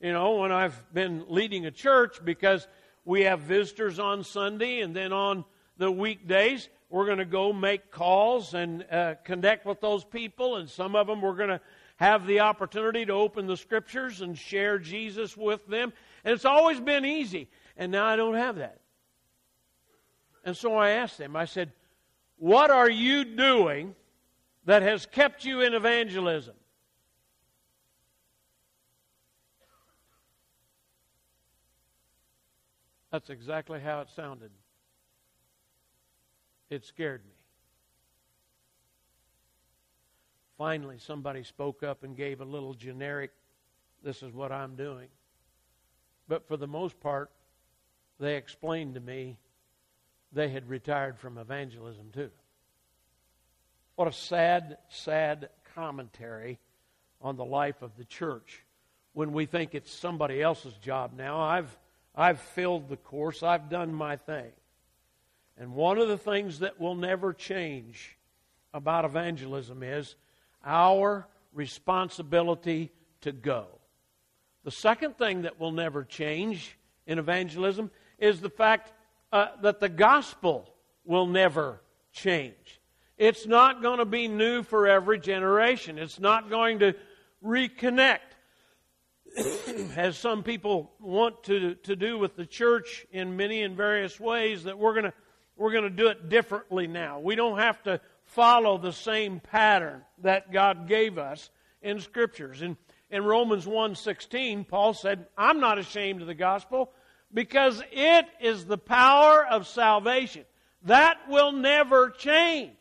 you 0.00 0.12
know, 0.12 0.36
when 0.36 0.52
I've 0.52 0.92
been 0.92 1.24
leading 1.28 1.64
a 1.64 1.70
church 1.70 2.22
because 2.22 2.66
we 3.04 3.22
have 3.22 3.40
visitors 3.40 3.98
on 3.98 4.22
Sunday 4.22 4.80
and 4.80 4.94
then 4.94 5.12
on 5.12 5.44
the 5.78 5.90
weekdays 5.90 6.68
we're 6.92 7.06
going 7.06 7.18
to 7.18 7.24
go 7.24 7.54
make 7.54 7.90
calls 7.90 8.52
and 8.52 8.84
uh, 8.92 9.14
connect 9.24 9.64
with 9.64 9.80
those 9.80 10.04
people, 10.04 10.56
and 10.56 10.68
some 10.68 10.94
of 10.94 11.06
them 11.06 11.22
we're 11.22 11.34
going 11.34 11.48
to 11.48 11.60
have 11.96 12.26
the 12.26 12.40
opportunity 12.40 13.06
to 13.06 13.12
open 13.14 13.46
the 13.46 13.56
scriptures 13.56 14.20
and 14.20 14.36
share 14.36 14.78
Jesus 14.78 15.34
with 15.34 15.66
them. 15.66 15.94
And 16.22 16.34
it's 16.34 16.44
always 16.44 16.80
been 16.80 17.06
easy. 17.06 17.48
And 17.78 17.90
now 17.90 18.04
I 18.04 18.16
don't 18.16 18.34
have 18.34 18.56
that. 18.56 18.80
And 20.44 20.54
so 20.54 20.74
I 20.74 20.90
asked 20.90 21.16
them, 21.16 21.34
I 21.34 21.46
said, 21.46 21.72
What 22.36 22.70
are 22.70 22.90
you 22.90 23.24
doing 23.24 23.94
that 24.66 24.82
has 24.82 25.06
kept 25.06 25.46
you 25.46 25.62
in 25.62 25.72
evangelism? 25.72 26.56
That's 33.10 33.30
exactly 33.30 33.80
how 33.80 34.02
it 34.02 34.08
sounded. 34.14 34.50
It 36.72 36.86
scared 36.86 37.20
me. 37.26 37.34
Finally, 40.56 40.96
somebody 41.00 41.42
spoke 41.42 41.82
up 41.82 42.02
and 42.02 42.16
gave 42.16 42.40
a 42.40 42.46
little 42.46 42.72
generic, 42.72 43.30
this 44.02 44.22
is 44.22 44.32
what 44.32 44.50
I'm 44.50 44.74
doing. 44.74 45.08
But 46.28 46.48
for 46.48 46.56
the 46.56 46.66
most 46.66 46.98
part, 46.98 47.30
they 48.18 48.36
explained 48.36 48.94
to 48.94 49.00
me 49.00 49.36
they 50.32 50.48
had 50.48 50.66
retired 50.66 51.18
from 51.18 51.36
evangelism 51.36 52.10
too. 52.10 52.30
What 53.96 54.08
a 54.08 54.12
sad, 54.12 54.78
sad 54.88 55.50
commentary 55.74 56.58
on 57.20 57.36
the 57.36 57.44
life 57.44 57.82
of 57.82 57.98
the 57.98 58.06
church 58.06 58.64
when 59.12 59.34
we 59.34 59.44
think 59.44 59.74
it's 59.74 59.92
somebody 59.92 60.40
else's 60.40 60.78
job 60.78 61.12
now. 61.14 61.38
I've, 61.38 61.76
I've 62.16 62.40
filled 62.40 62.88
the 62.88 62.96
course, 62.96 63.42
I've 63.42 63.68
done 63.68 63.92
my 63.92 64.16
thing. 64.16 64.52
And 65.58 65.74
one 65.74 65.98
of 65.98 66.08
the 66.08 66.18
things 66.18 66.60
that 66.60 66.80
will 66.80 66.94
never 66.94 67.32
change 67.32 68.16
about 68.74 69.04
evangelism 69.04 69.82
is 69.82 70.16
our 70.64 71.26
responsibility 71.52 72.90
to 73.20 73.32
go. 73.32 73.66
The 74.64 74.70
second 74.70 75.18
thing 75.18 75.42
that 75.42 75.58
will 75.58 75.72
never 75.72 76.04
change 76.04 76.76
in 77.06 77.18
evangelism 77.18 77.90
is 78.18 78.40
the 78.40 78.50
fact 78.50 78.92
uh, 79.32 79.48
that 79.62 79.80
the 79.80 79.88
gospel 79.88 80.68
will 81.04 81.26
never 81.26 81.80
change. 82.12 82.80
It's 83.18 83.46
not 83.46 83.82
going 83.82 83.98
to 83.98 84.04
be 84.04 84.28
new 84.28 84.62
for 84.62 84.86
every 84.86 85.18
generation. 85.18 85.98
It's 85.98 86.20
not 86.20 86.48
going 86.48 86.78
to 86.80 86.94
reconnect, 87.44 88.18
as 89.96 90.16
some 90.16 90.42
people 90.42 90.92
want 91.00 91.44
to, 91.44 91.74
to 91.74 91.96
do 91.96 92.18
with 92.18 92.36
the 92.36 92.46
church 92.46 93.06
in 93.10 93.36
many 93.36 93.62
and 93.62 93.76
various 93.76 94.18
ways, 94.18 94.64
that 94.64 94.78
we're 94.78 94.92
going 94.92 95.04
to 95.04 95.14
we're 95.62 95.70
going 95.70 95.84
to 95.84 95.90
do 95.90 96.08
it 96.08 96.28
differently 96.28 96.88
now. 96.88 97.20
We 97.20 97.36
don't 97.36 97.60
have 97.60 97.80
to 97.84 98.00
follow 98.24 98.78
the 98.78 98.92
same 98.92 99.38
pattern 99.38 100.02
that 100.18 100.50
God 100.50 100.88
gave 100.88 101.18
us 101.18 101.50
in 101.80 102.00
scriptures. 102.00 102.62
In, 102.62 102.76
in 103.10 103.22
Romans 103.22 103.64
1:16, 103.64 104.66
Paul 104.66 104.92
said, 104.92 105.28
"I'm 105.38 105.60
not 105.60 105.78
ashamed 105.78 106.20
of 106.20 106.26
the 106.26 106.34
gospel 106.34 106.90
because 107.32 107.80
it 107.92 108.26
is 108.40 108.64
the 108.64 108.76
power 108.76 109.46
of 109.46 109.68
salvation. 109.68 110.44
That 110.82 111.18
will 111.28 111.52
never 111.52 112.10
change. 112.10 112.72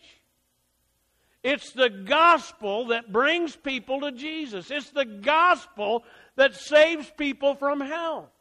It's 1.43 1.73
the 1.73 1.91
gospel 1.91 2.87
that 2.87 3.13
brings 3.13 3.55
people 3.55 4.01
to 4.01 4.11
Jesus. 4.11 4.71
It's 4.71 4.89
the 4.89 5.05
gospel 5.05 6.03
that 6.35 6.55
saves 6.55 7.11
people 7.15 7.53
from 7.53 7.79
hell. 7.79 8.31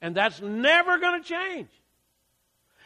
And 0.00 0.14
that's 0.14 0.40
never 0.40 0.98
going 0.98 1.20
to 1.20 1.28
change. 1.28 1.70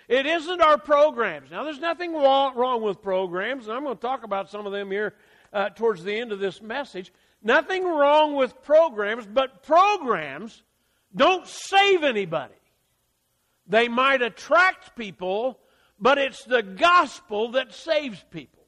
It 0.09 0.25
isn't 0.25 0.62
our 0.62 0.79
programs. 0.79 1.50
Now, 1.50 1.65
there's 1.65 1.81
nothing 1.81 2.15
wrong 2.15 2.83
with 2.83 3.03
programs, 3.03 3.69
and 3.69 3.77
I'm 3.77 3.85
going 3.85 3.97
to 3.97 4.00
talk 4.00 4.25
about 4.25 4.50
some 4.50 4.67
of 4.67 4.73
them 4.73 4.91
here 4.91 5.15
uh, 5.53 5.69
towards 5.69 6.03
the 6.03 6.19
end 6.19 6.33
of 6.33 6.41
this 6.41 6.62
message. 6.62 7.12
Nothing 7.43 7.85
wrong 7.85 8.35
with 8.35 8.62
programs, 8.62 9.27
but 9.27 9.62
programs 9.62 10.62
don't 11.15 11.47
save 11.47 12.05
anybody. 12.05 12.55
They 13.67 13.88
might 13.88 14.23
attract 14.23 14.97
people, 14.97 15.59
but 16.00 16.17
it's 16.17 16.43
the 16.45 16.62
gospel 16.62 17.53
that 17.53 17.75
saves 17.75 18.25
people. 18.31 18.65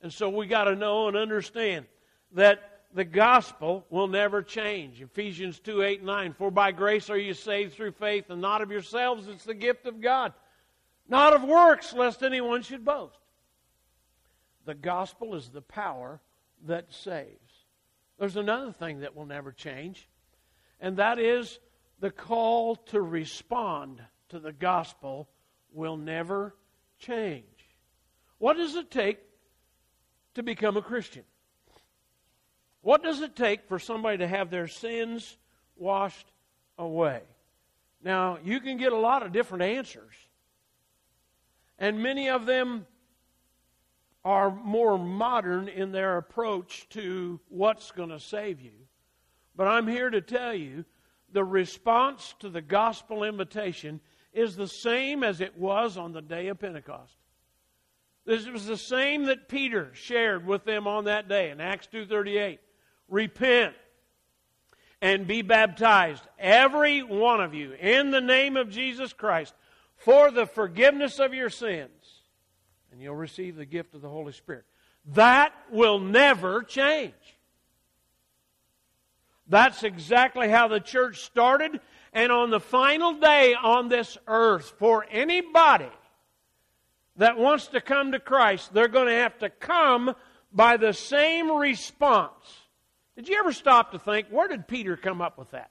And 0.00 0.10
so 0.12 0.30
we 0.30 0.46
got 0.46 0.64
to 0.64 0.74
know 0.74 1.08
and 1.08 1.16
understand 1.16 1.86
that 2.32 2.71
the 2.94 3.04
gospel 3.04 3.86
will 3.90 4.08
never 4.08 4.42
change. 4.42 5.00
Ephesians 5.00 5.58
2 5.60 5.82
8 5.82 6.02
9. 6.02 6.34
For 6.34 6.50
by 6.50 6.72
grace 6.72 7.10
are 7.10 7.18
you 7.18 7.34
saved 7.34 7.74
through 7.74 7.92
faith, 7.92 8.30
and 8.30 8.40
not 8.40 8.62
of 8.62 8.70
yourselves, 8.70 9.28
it's 9.28 9.44
the 9.44 9.54
gift 9.54 9.86
of 9.86 10.00
God. 10.00 10.32
Not 11.08 11.34
of 11.34 11.42
works, 11.42 11.92
lest 11.92 12.22
anyone 12.22 12.62
should 12.62 12.84
boast. 12.84 13.18
The 14.64 14.74
gospel 14.74 15.34
is 15.34 15.48
the 15.48 15.62
power 15.62 16.20
that 16.66 16.92
saves. 16.92 17.28
There's 18.18 18.36
another 18.36 18.72
thing 18.72 19.00
that 19.00 19.16
will 19.16 19.26
never 19.26 19.52
change, 19.52 20.08
and 20.80 20.98
that 20.98 21.18
is 21.18 21.58
the 22.00 22.10
call 22.10 22.76
to 22.76 23.00
respond 23.00 24.00
to 24.28 24.38
the 24.38 24.52
gospel 24.52 25.28
will 25.72 25.96
never 25.96 26.54
change. 26.98 27.44
What 28.38 28.56
does 28.56 28.76
it 28.76 28.90
take 28.90 29.18
to 30.34 30.42
become 30.42 30.76
a 30.76 30.82
Christian? 30.82 31.24
What 32.82 33.02
does 33.02 33.20
it 33.20 33.34
take 33.34 33.68
for 33.68 33.78
somebody 33.78 34.18
to 34.18 34.28
have 34.28 34.50
their 34.50 34.68
sins 34.68 35.36
washed 35.76 36.26
away? 36.78 37.22
Now, 38.04 38.38
you 38.44 38.60
can 38.60 38.76
get 38.76 38.92
a 38.92 38.96
lot 38.96 39.24
of 39.24 39.32
different 39.32 39.62
answers. 39.62 40.14
And 41.78 42.02
many 42.02 42.28
of 42.28 42.44
them 42.44 42.86
are 44.24 44.50
more 44.50 44.98
modern 44.98 45.68
in 45.68 45.92
their 45.92 46.16
approach 46.16 46.88
to 46.90 47.40
what's 47.48 47.90
going 47.92 48.10
to 48.10 48.20
save 48.20 48.60
you. 48.60 48.72
But 49.56 49.68
I'm 49.68 49.86
here 49.86 50.10
to 50.10 50.20
tell 50.20 50.54
you 50.54 50.84
the 51.32 51.44
response 51.44 52.34
to 52.40 52.48
the 52.48 52.60
gospel 52.60 53.24
invitation 53.24 54.00
is 54.32 54.56
the 54.56 54.68
same 54.68 55.22
as 55.22 55.40
it 55.40 55.56
was 55.56 55.96
on 55.96 56.12
the 56.12 56.22
day 56.22 56.48
of 56.48 56.58
Pentecost. 56.58 57.16
This 58.24 58.46
was 58.46 58.66
the 58.66 58.76
same 58.76 59.24
that 59.24 59.48
Peter 59.48 59.90
shared 59.94 60.46
with 60.46 60.64
them 60.64 60.86
on 60.86 61.04
that 61.04 61.28
day 61.28 61.50
in 61.50 61.60
Acts 61.60 61.88
2:38. 61.88 62.58
Repent 63.12 63.74
and 65.00 65.28
be 65.28 65.42
baptized 65.42 66.24
every 66.38 67.04
one 67.04 67.40
of 67.40 67.54
you 67.54 67.74
in 67.74 68.10
the 68.10 68.20
name 68.20 68.56
of 68.56 68.70
Jesus 68.70 69.12
Christ 69.12 69.54
for 69.94 70.32
the 70.32 70.46
forgiveness 70.46 71.20
of 71.20 71.32
your 71.32 71.50
sins 71.50 71.90
and 72.92 73.00
you'll 73.00 73.16
receive 73.16 73.56
the 73.56 73.64
gift 73.64 73.94
of 73.94 74.02
the 74.02 74.08
Holy 74.08 74.32
Spirit. 74.32 74.64
That 75.14 75.52
will 75.70 75.98
never 75.98 76.62
change. 76.62 77.14
That's 79.48 79.82
exactly 79.82 80.48
how 80.48 80.68
the 80.68 80.78
church 80.78 81.20
started. 81.22 81.80
And 82.12 82.30
on 82.30 82.50
the 82.50 82.60
final 82.60 83.14
day 83.14 83.54
on 83.60 83.88
this 83.88 84.18
earth, 84.26 84.74
for 84.78 85.06
anybody 85.10 85.88
that 87.16 87.38
wants 87.38 87.68
to 87.68 87.80
come 87.80 88.12
to 88.12 88.20
Christ, 88.20 88.72
they're 88.72 88.88
going 88.88 89.08
to 89.08 89.14
have 89.14 89.38
to 89.38 89.50
come 89.50 90.14
by 90.52 90.76
the 90.76 90.92
same 90.92 91.50
response. 91.50 92.61
Did 93.16 93.28
you 93.28 93.38
ever 93.38 93.52
stop 93.52 93.92
to 93.92 93.98
think, 93.98 94.28
where 94.30 94.48
did 94.48 94.66
Peter 94.66 94.96
come 94.96 95.20
up 95.20 95.38
with 95.38 95.50
that? 95.50 95.70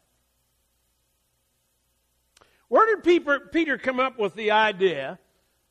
Where 2.68 2.96
did 2.96 3.04
Peter, 3.52 3.78
come 3.78 4.00
up 4.00 4.18
with 4.18 4.34
the 4.36 4.52
idea 4.52 5.20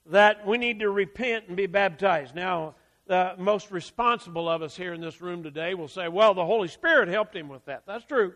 that 0.06 0.46
we 0.46 0.58
need 0.58 0.80
to 0.80 0.90
repent 0.90 1.46
and 1.48 1.56
be 1.56 1.66
baptized? 1.66 2.34
Now, 2.34 2.74
the 3.06 3.34
most 3.38 3.70
responsible 3.70 4.48
of 4.48 4.60
us 4.60 4.76
here 4.76 4.92
in 4.92 5.00
this 5.00 5.20
room 5.20 5.42
today 5.42 5.74
will 5.74 5.88
say, 5.88 6.08
well, 6.08 6.34
the 6.34 6.44
Holy 6.44 6.68
Spirit 6.68 7.08
helped 7.08 7.34
him 7.34 7.48
with 7.48 7.64
that. 7.64 7.84
That's 7.86 8.04
true. 8.04 8.34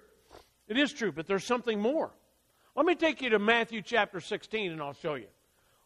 It 0.66 0.78
is 0.78 0.92
true, 0.92 1.12
but 1.12 1.26
there's 1.26 1.44
something 1.44 1.78
more. 1.78 2.10
Let 2.74 2.86
me 2.86 2.94
take 2.94 3.20
you 3.20 3.30
to 3.30 3.38
Matthew 3.38 3.82
chapter 3.82 4.20
16 4.20 4.72
and 4.72 4.80
I'll 4.80 4.94
show 4.94 5.14
you. 5.14 5.26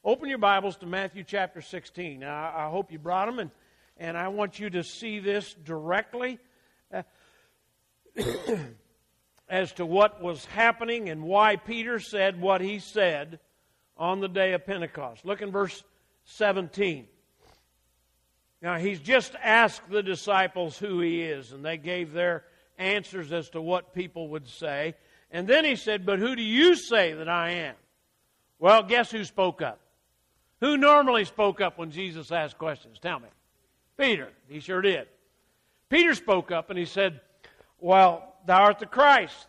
Open 0.05 0.29
your 0.29 0.39
Bibles 0.39 0.77
to 0.77 0.87
Matthew 0.87 1.25
chapter 1.25 1.61
16. 1.61 2.23
I, 2.23 2.67
I 2.67 2.71
hope 2.71 2.93
you 2.93 3.01
brought 3.01 3.27
them, 3.27 3.41
and, 3.41 3.51
and 3.97 4.17
I 4.17 4.29
want 4.29 4.61
you 4.61 4.71
to 4.71 4.85
see 4.85 5.19
this 5.19 5.53
directly 5.65 6.39
uh, 6.95 7.03
as 9.49 9.73
to 9.73 9.87
what 9.87 10.23
was 10.23 10.45
happening 10.47 11.09
and 11.09 11.23
why 11.23 11.57
Peter 11.57 11.99
said 11.99 12.41
what 12.41 12.61
he 12.61 12.79
said 12.79 13.39
on 13.97 14.21
the 14.21 14.29
day 14.29 14.53
of 14.53 14.67
Pentecost. 14.67 15.25
Look 15.25 15.43
in 15.43 15.51
verse 15.51 15.83
17. 16.25 17.07
Now, 18.61 18.77
he's 18.77 19.01
just 19.01 19.35
asked 19.43 19.89
the 19.89 20.03
disciples 20.03 20.79
who 20.79 21.01
he 21.01 21.23
is, 21.23 21.53
and 21.53 21.65
they 21.65 21.77
gave 21.77 22.13
their 22.13 22.45
answers 22.77 23.33
as 23.33 23.49
to 23.51 23.61
what 23.61 23.95
people 23.95 24.29
would 24.31 24.49
say. 24.49 24.95
And 25.31 25.47
then 25.47 25.65
he 25.65 25.77
said, 25.77 26.05
But 26.05 26.19
who 26.19 26.35
do 26.35 26.43
you 26.43 26.75
say 26.75 27.13
that 27.13 27.29
I 27.29 27.51
am? 27.51 27.75
Well, 28.59 28.83
guess 28.83 29.11
who 29.11 29.25
spoke 29.25 29.63
up? 29.63 29.81
Who 30.61 30.77
normally 30.77 31.25
spoke 31.25 31.61
up 31.61 31.79
when 31.79 31.93
Jesus 31.93 32.33
asked 32.33 32.59
questions? 32.59 32.99
Tell 33.01 33.21
me. 33.21 33.29
Peter. 33.97 34.31
He 34.49 34.59
sure 34.59 34.81
did. 34.81 35.07
Peter 35.89 36.15
spoke 36.15 36.51
up 36.51 36.71
and 36.71 36.79
he 36.79 36.85
said, 36.85 37.21
Well, 37.79 38.35
thou 38.47 38.63
art 38.63 38.79
the 38.79 38.87
Christ, 38.87 39.47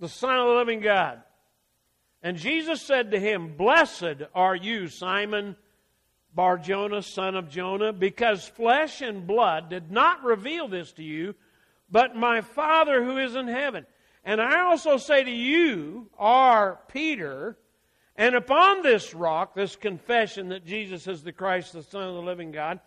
the 0.00 0.08
Son 0.08 0.38
of 0.38 0.48
the 0.48 0.54
living 0.54 0.80
God. 0.80 1.22
And 2.22 2.36
Jesus 2.36 2.82
said 2.82 3.12
to 3.12 3.20
him, 3.20 3.56
Blessed 3.56 4.22
are 4.34 4.56
you, 4.56 4.88
Simon 4.88 5.56
Barjona, 6.34 7.02
son 7.02 7.34
of 7.34 7.48
Jonah, 7.48 7.92
because 7.92 8.46
flesh 8.46 9.00
and 9.00 9.26
blood 9.26 9.70
did 9.70 9.90
not 9.90 10.22
reveal 10.22 10.68
this 10.68 10.92
to 10.92 11.02
you, 11.02 11.34
but 11.90 12.16
my 12.16 12.42
Father 12.42 13.02
who 13.02 13.18
is 13.18 13.34
in 13.34 13.48
heaven. 13.48 13.86
And 14.24 14.40
I 14.40 14.60
also 14.60 14.98
say 14.98 15.24
to 15.24 15.30
you, 15.30 16.10
are 16.18 16.80
Peter, 16.92 17.56
and 18.14 18.34
upon 18.34 18.82
this 18.82 19.14
rock, 19.14 19.54
this 19.54 19.76
confession 19.76 20.48
that 20.50 20.66
Jesus 20.66 21.06
is 21.06 21.22
the 21.22 21.32
Christ, 21.32 21.72
the 21.72 21.82
Son 21.82 22.02
of 22.02 22.14
the 22.14 22.22
living 22.22 22.52
God, 22.52 22.80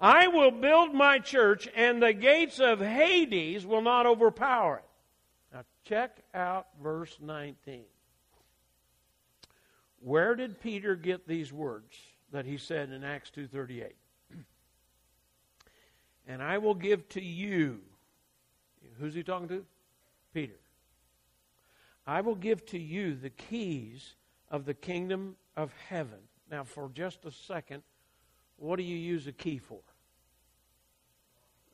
I 0.00 0.28
will 0.28 0.50
build 0.50 0.94
my 0.94 1.18
church, 1.18 1.68
and 1.74 2.02
the 2.02 2.14
gates 2.14 2.58
of 2.58 2.80
Hades 2.80 3.66
will 3.66 3.82
not 3.82 4.06
overpower 4.06 4.78
it. 4.78 4.84
Now, 5.52 5.64
check 5.84 6.18
out 6.32 6.68
verse 6.82 7.18
19. 7.20 7.84
Where 10.00 10.34
did 10.34 10.60
Peter 10.60 10.96
get 10.96 11.28
these 11.28 11.52
words? 11.52 11.94
that 12.32 12.46
he 12.46 12.56
said 12.56 12.90
in 12.90 13.04
Acts 13.04 13.30
2:38. 13.30 13.92
And 16.26 16.42
I 16.42 16.58
will 16.58 16.74
give 16.74 17.08
to 17.10 17.22
you 17.22 17.80
Who's 18.98 19.14
he 19.14 19.22
talking 19.22 19.48
to? 19.48 19.64
Peter. 20.34 20.58
I 22.06 22.20
will 22.20 22.34
give 22.34 22.66
to 22.66 22.78
you 22.78 23.14
the 23.14 23.30
keys 23.30 24.14
of 24.50 24.64
the 24.64 24.74
kingdom 24.74 25.36
of 25.56 25.72
heaven. 25.88 26.18
Now, 26.50 26.64
for 26.64 26.90
just 26.92 27.24
a 27.24 27.30
second, 27.30 27.82
what 28.56 28.76
do 28.76 28.82
you 28.82 28.96
use 28.96 29.26
a 29.26 29.32
key 29.32 29.58
for? 29.58 29.80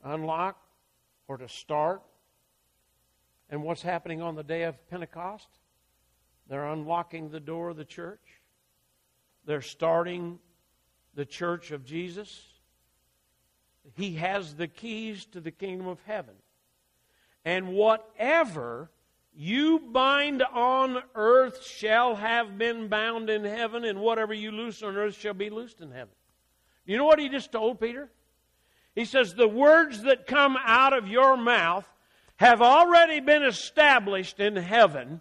Unlock 0.04 0.60
or 1.28 1.38
to 1.38 1.48
start? 1.48 2.02
And 3.50 3.62
what's 3.62 3.82
happening 3.82 4.22
on 4.22 4.34
the 4.34 4.42
day 4.42 4.64
of 4.64 4.88
Pentecost? 4.88 5.48
They're 6.48 6.66
unlocking 6.66 7.30
the 7.30 7.40
door 7.40 7.70
of 7.70 7.76
the 7.76 7.84
church. 7.84 8.20
They're 9.44 9.62
starting 9.62 10.38
the 11.14 11.24
church 11.24 11.70
of 11.70 11.84
Jesus. 11.84 12.42
He 13.94 14.14
has 14.14 14.54
the 14.54 14.68
keys 14.68 15.26
to 15.26 15.40
the 15.40 15.50
kingdom 15.50 15.86
of 15.86 15.98
heaven. 16.06 16.34
And 17.44 17.68
whatever 17.68 18.90
you 19.34 19.78
bind 19.78 20.42
on 20.42 21.02
earth 21.14 21.64
shall 21.64 22.16
have 22.16 22.58
been 22.58 22.88
bound 22.88 23.30
in 23.30 23.44
heaven, 23.44 23.84
and 23.84 24.00
whatever 24.00 24.34
you 24.34 24.50
loose 24.50 24.82
on 24.82 24.96
earth 24.96 25.16
shall 25.16 25.34
be 25.34 25.50
loosed 25.50 25.80
in 25.80 25.90
heaven. 25.90 26.14
You 26.84 26.96
know 26.96 27.04
what 27.04 27.18
he 27.18 27.28
just 27.28 27.52
told 27.52 27.80
Peter? 27.80 28.10
He 28.96 29.04
says, 29.04 29.34
The 29.34 29.46
words 29.46 30.02
that 30.02 30.26
come 30.26 30.56
out 30.64 30.92
of 30.92 31.06
your 31.06 31.36
mouth 31.36 31.86
have 32.36 32.60
already 32.60 33.20
been 33.20 33.44
established 33.44 34.40
in 34.40 34.56
heaven, 34.56 35.20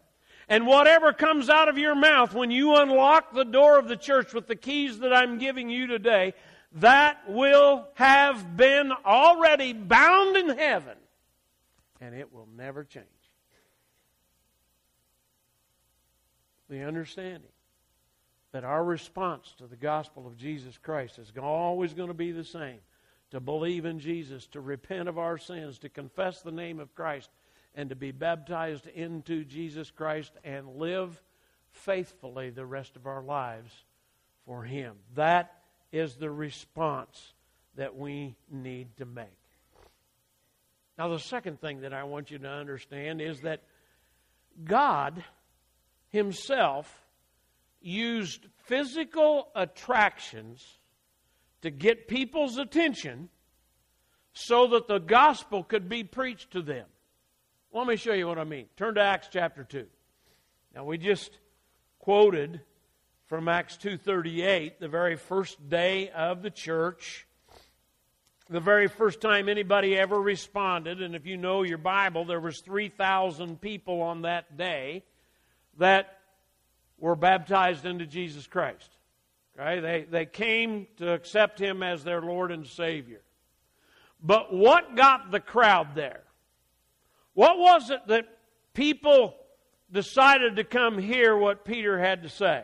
and 0.50 0.66
whatever 0.66 1.14
comes 1.14 1.50
out 1.50 1.70
of 1.70 1.78
your 1.78 1.94
mouth 1.94 2.34
when 2.34 2.50
you 2.50 2.76
unlock 2.76 3.34
the 3.34 3.46
door 3.46 3.78
of 3.78 3.88
the 3.88 3.98
church 3.98 4.34
with 4.34 4.48
the 4.48 4.56
keys 4.56 5.00
that 5.00 5.14
I'm 5.14 5.38
giving 5.38 5.70
you 5.70 5.88
today, 5.88 6.34
that 6.74 7.30
will 7.30 7.88
have 7.94 8.58
been 8.58 8.92
already 9.06 9.74
bound 9.74 10.36
in 10.36 10.50
heaven 10.58 10.98
and 12.02 12.14
it 12.14 12.34
will 12.34 12.48
never 12.56 12.84
change. 12.84 13.06
The 16.70 16.84
understanding 16.84 17.52
that 18.52 18.64
our 18.64 18.84
response 18.84 19.54
to 19.58 19.68
the 19.68 19.76
gospel 19.76 20.28
of 20.28 20.38
Jesus 20.38 20.78
Christ 20.78 21.18
is 21.18 21.32
always 21.42 21.94
going 21.94 22.10
to 22.10 22.14
be 22.14 22.32
the 22.32 22.44
same 22.44 22.80
to 23.32 23.40
believe 23.40 23.86
in 23.86 24.00
Jesus, 24.00 24.48
to 24.48 24.62
repent 24.62 25.10
of 25.10 25.18
our 25.18 25.38
sins, 25.38 25.80
to 25.80 25.90
confess 25.90 26.42
the 26.42 26.52
name 26.52 26.80
of 26.80 26.96
Christ 26.96 27.30
and 27.74 27.90
to 27.90 27.96
be 27.96 28.12
baptized 28.12 28.88
into 28.88 29.44
Jesus 29.44 29.92
Christ 29.92 30.32
and 30.44 30.78
live 30.78 31.22
faithfully 31.72 32.50
the 32.50 32.66
rest 32.66 32.96
of 32.96 33.06
our 33.06 33.22
lives 33.22 33.72
for 34.46 34.64
Him. 34.64 34.96
That 35.16 35.52
is 35.92 36.16
the 36.16 36.30
response 36.30 37.34
that 37.76 37.96
we 37.96 38.36
need 38.50 38.96
to 38.98 39.06
make. 39.06 39.26
Now, 40.98 41.10
the 41.10 41.20
second 41.20 41.60
thing 41.60 41.82
that 41.82 41.94
I 41.94 42.04
want 42.04 42.32
you 42.32 42.38
to 42.38 42.48
understand 42.48 43.22
is 43.22 43.42
that 43.42 43.64
God 44.64 45.24
Himself 46.10 47.04
used 47.82 48.48
physical 48.64 49.50
attractions 49.54 50.66
to 51.66 51.72
get 51.72 52.08
people's 52.08 52.60
attention 52.60 53.28
so 54.34 54.68
that 54.68 54.88
the 54.88 55.00
gospel 55.00 55.64
could 55.64 55.90
be 55.90 56.04
preached 56.04 56.52
to 56.52 56.62
them. 56.62 56.86
Let 57.74 57.88
me 57.88 57.96
show 57.96 58.14
you 58.14 58.28
what 58.28 58.38
I 58.38 58.44
mean. 58.44 58.68
Turn 58.78 58.94
to 58.96 59.02
Acts 59.02 59.30
chapter 59.32 59.64
2. 59.64 59.88
Now 60.76 60.86
we 60.86 61.00
just 61.00 61.40
quoted 61.98 62.62
from 63.26 63.48
Acts 63.48 63.78
2:38, 63.78 64.80
the 64.80 64.88
very 64.88 65.16
first 65.16 65.68
day 65.68 66.12
of 66.12 66.44
the 66.44 66.52
church, 66.52 67.26
the 68.48 68.60
very 68.60 68.88
first 68.88 69.20
time 69.20 69.50
anybody 69.50 69.98
ever 69.98 70.22
responded, 70.22 71.02
and 71.02 71.16
if 71.16 71.26
you 71.26 71.36
know 71.36 71.64
your 71.64 71.80
Bible, 71.80 72.26
there 72.26 72.40
was 72.40 72.62
3,000 72.62 73.60
people 73.60 74.04
on 74.04 74.22
that 74.22 74.56
day 74.56 75.04
that 75.78 76.20
were 77.00 77.16
baptized 77.16 77.88
into 77.88 78.06
Jesus 78.06 78.46
Christ. 78.46 78.95
Okay? 79.60 79.80
They, 79.80 80.06
they 80.10 80.26
came 80.26 80.88
to 80.98 81.14
accept 81.14 81.60
him 81.60 81.84
as 81.84 82.04
their 82.04 82.22
Lord 82.22 82.52
and 82.52 82.66
Savior. 82.66 83.22
But 84.22 84.54
what 84.54 84.96
got 84.96 85.32
the 85.32 85.40
crowd 85.40 85.96
there? 85.96 86.24
What 87.34 87.58
was 87.58 87.90
it 87.90 88.00
that 88.08 88.26
people 88.74 89.36
decided 89.92 90.56
to 90.56 90.64
come 90.64 90.98
hear 90.98 91.38
what 91.38 91.66
Peter 91.66 92.00
had 92.00 92.24
to 92.24 92.30
say? 92.30 92.64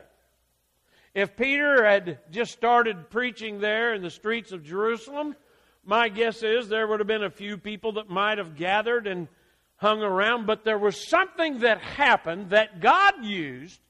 If 1.14 1.36
Peter 1.36 1.84
had 1.86 2.20
just 2.32 2.54
started 2.54 3.10
preaching 3.10 3.60
there 3.60 3.94
in 3.94 4.02
the 4.02 4.10
streets 4.10 4.54
of 4.54 4.64
Jerusalem, 4.64 5.36
my 5.84 6.08
guess 6.08 6.42
is 6.42 6.70
there 6.70 6.88
would 6.88 7.00
have 7.00 7.08
been 7.08 7.24
a 7.24 7.30
few 7.30 7.58
people 7.58 7.94
that 7.94 8.10
might 8.10 8.38
have 8.38 8.56
gathered 8.56 9.08
and 9.08 9.28
hung 9.76 10.02
around, 10.02 10.46
but 10.46 10.64
there 10.64 10.78
was 10.78 11.10
something 11.10 11.60
that 11.60 11.80
happened 11.80 12.52
that 12.52 12.80
God 12.80 13.26
used 13.26 13.82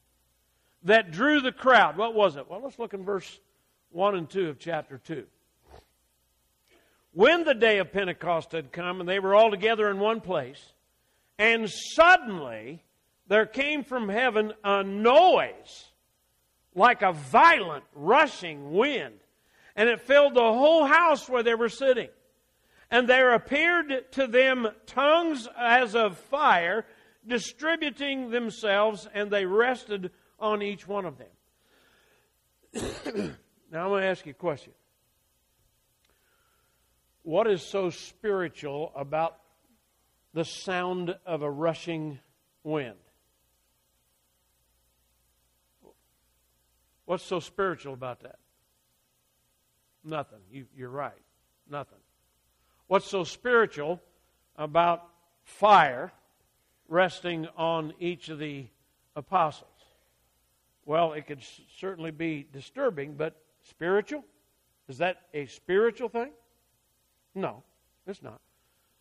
that 0.84 1.10
drew 1.10 1.40
the 1.40 1.52
crowd. 1.52 1.96
What 1.96 2.14
was 2.14 2.36
it? 2.36 2.48
Well, 2.48 2.60
let's 2.62 2.78
look 2.78 2.94
in 2.94 3.04
verse 3.04 3.40
1 3.90 4.14
and 4.14 4.28
2 4.28 4.48
of 4.48 4.58
chapter 4.58 4.98
2. 4.98 5.24
When 7.12 7.44
the 7.44 7.54
day 7.54 7.78
of 7.78 7.92
Pentecost 7.92 8.52
had 8.52 8.72
come 8.72 9.00
and 9.00 9.08
they 9.08 9.18
were 9.18 9.34
all 9.34 9.50
together 9.50 9.90
in 9.90 9.98
one 9.98 10.20
place, 10.20 10.72
and 11.38 11.68
suddenly 11.70 12.82
there 13.26 13.46
came 13.46 13.84
from 13.84 14.08
heaven 14.08 14.52
a 14.64 14.82
noise 14.82 15.90
like 16.74 17.02
a 17.02 17.12
violent 17.12 17.84
rushing 17.94 18.72
wind, 18.72 19.20
and 19.76 19.88
it 19.88 20.00
filled 20.00 20.34
the 20.34 20.40
whole 20.40 20.86
house 20.86 21.28
where 21.28 21.42
they 21.42 21.54
were 21.54 21.68
sitting. 21.68 22.08
And 22.90 23.08
there 23.08 23.34
appeared 23.34 24.10
to 24.12 24.26
them 24.26 24.68
tongues 24.86 25.48
as 25.58 25.94
of 25.94 26.18
fire, 26.18 26.86
distributing 27.26 28.30
themselves, 28.30 29.08
and 29.14 29.30
they 29.30 29.46
rested 29.46 30.10
on 30.42 30.60
each 30.60 30.86
one 30.86 31.06
of 31.06 31.16
them. 31.16 31.28
now 33.72 33.84
I'm 33.84 33.88
going 33.88 34.02
to 34.02 34.08
ask 34.08 34.26
you 34.26 34.32
a 34.32 34.34
question. 34.34 34.72
What 37.22 37.46
is 37.46 37.62
so 37.62 37.90
spiritual 37.90 38.92
about 38.96 39.38
the 40.34 40.44
sound 40.44 41.14
of 41.24 41.42
a 41.42 41.50
rushing 41.50 42.18
wind? 42.64 42.96
What's 47.04 47.24
so 47.24 47.38
spiritual 47.38 47.94
about 47.94 48.20
that? 48.22 48.38
Nothing. 50.04 50.40
You, 50.50 50.66
you're 50.76 50.88
right. 50.88 51.12
Nothing. 51.70 51.98
What's 52.88 53.06
so 53.06 53.22
spiritual 53.22 54.02
about 54.56 55.04
fire 55.44 56.12
resting 56.88 57.46
on 57.56 57.92
each 58.00 58.28
of 58.28 58.38
the 58.38 58.66
apostles? 59.14 59.71
Well, 60.84 61.12
it 61.12 61.26
could 61.26 61.42
certainly 61.78 62.10
be 62.10 62.46
disturbing, 62.52 63.14
but 63.14 63.36
spiritual? 63.68 64.24
Is 64.88 64.98
that 64.98 65.22
a 65.32 65.46
spiritual 65.46 66.08
thing? 66.08 66.30
No, 67.34 67.62
it's 68.06 68.22
not. 68.22 68.40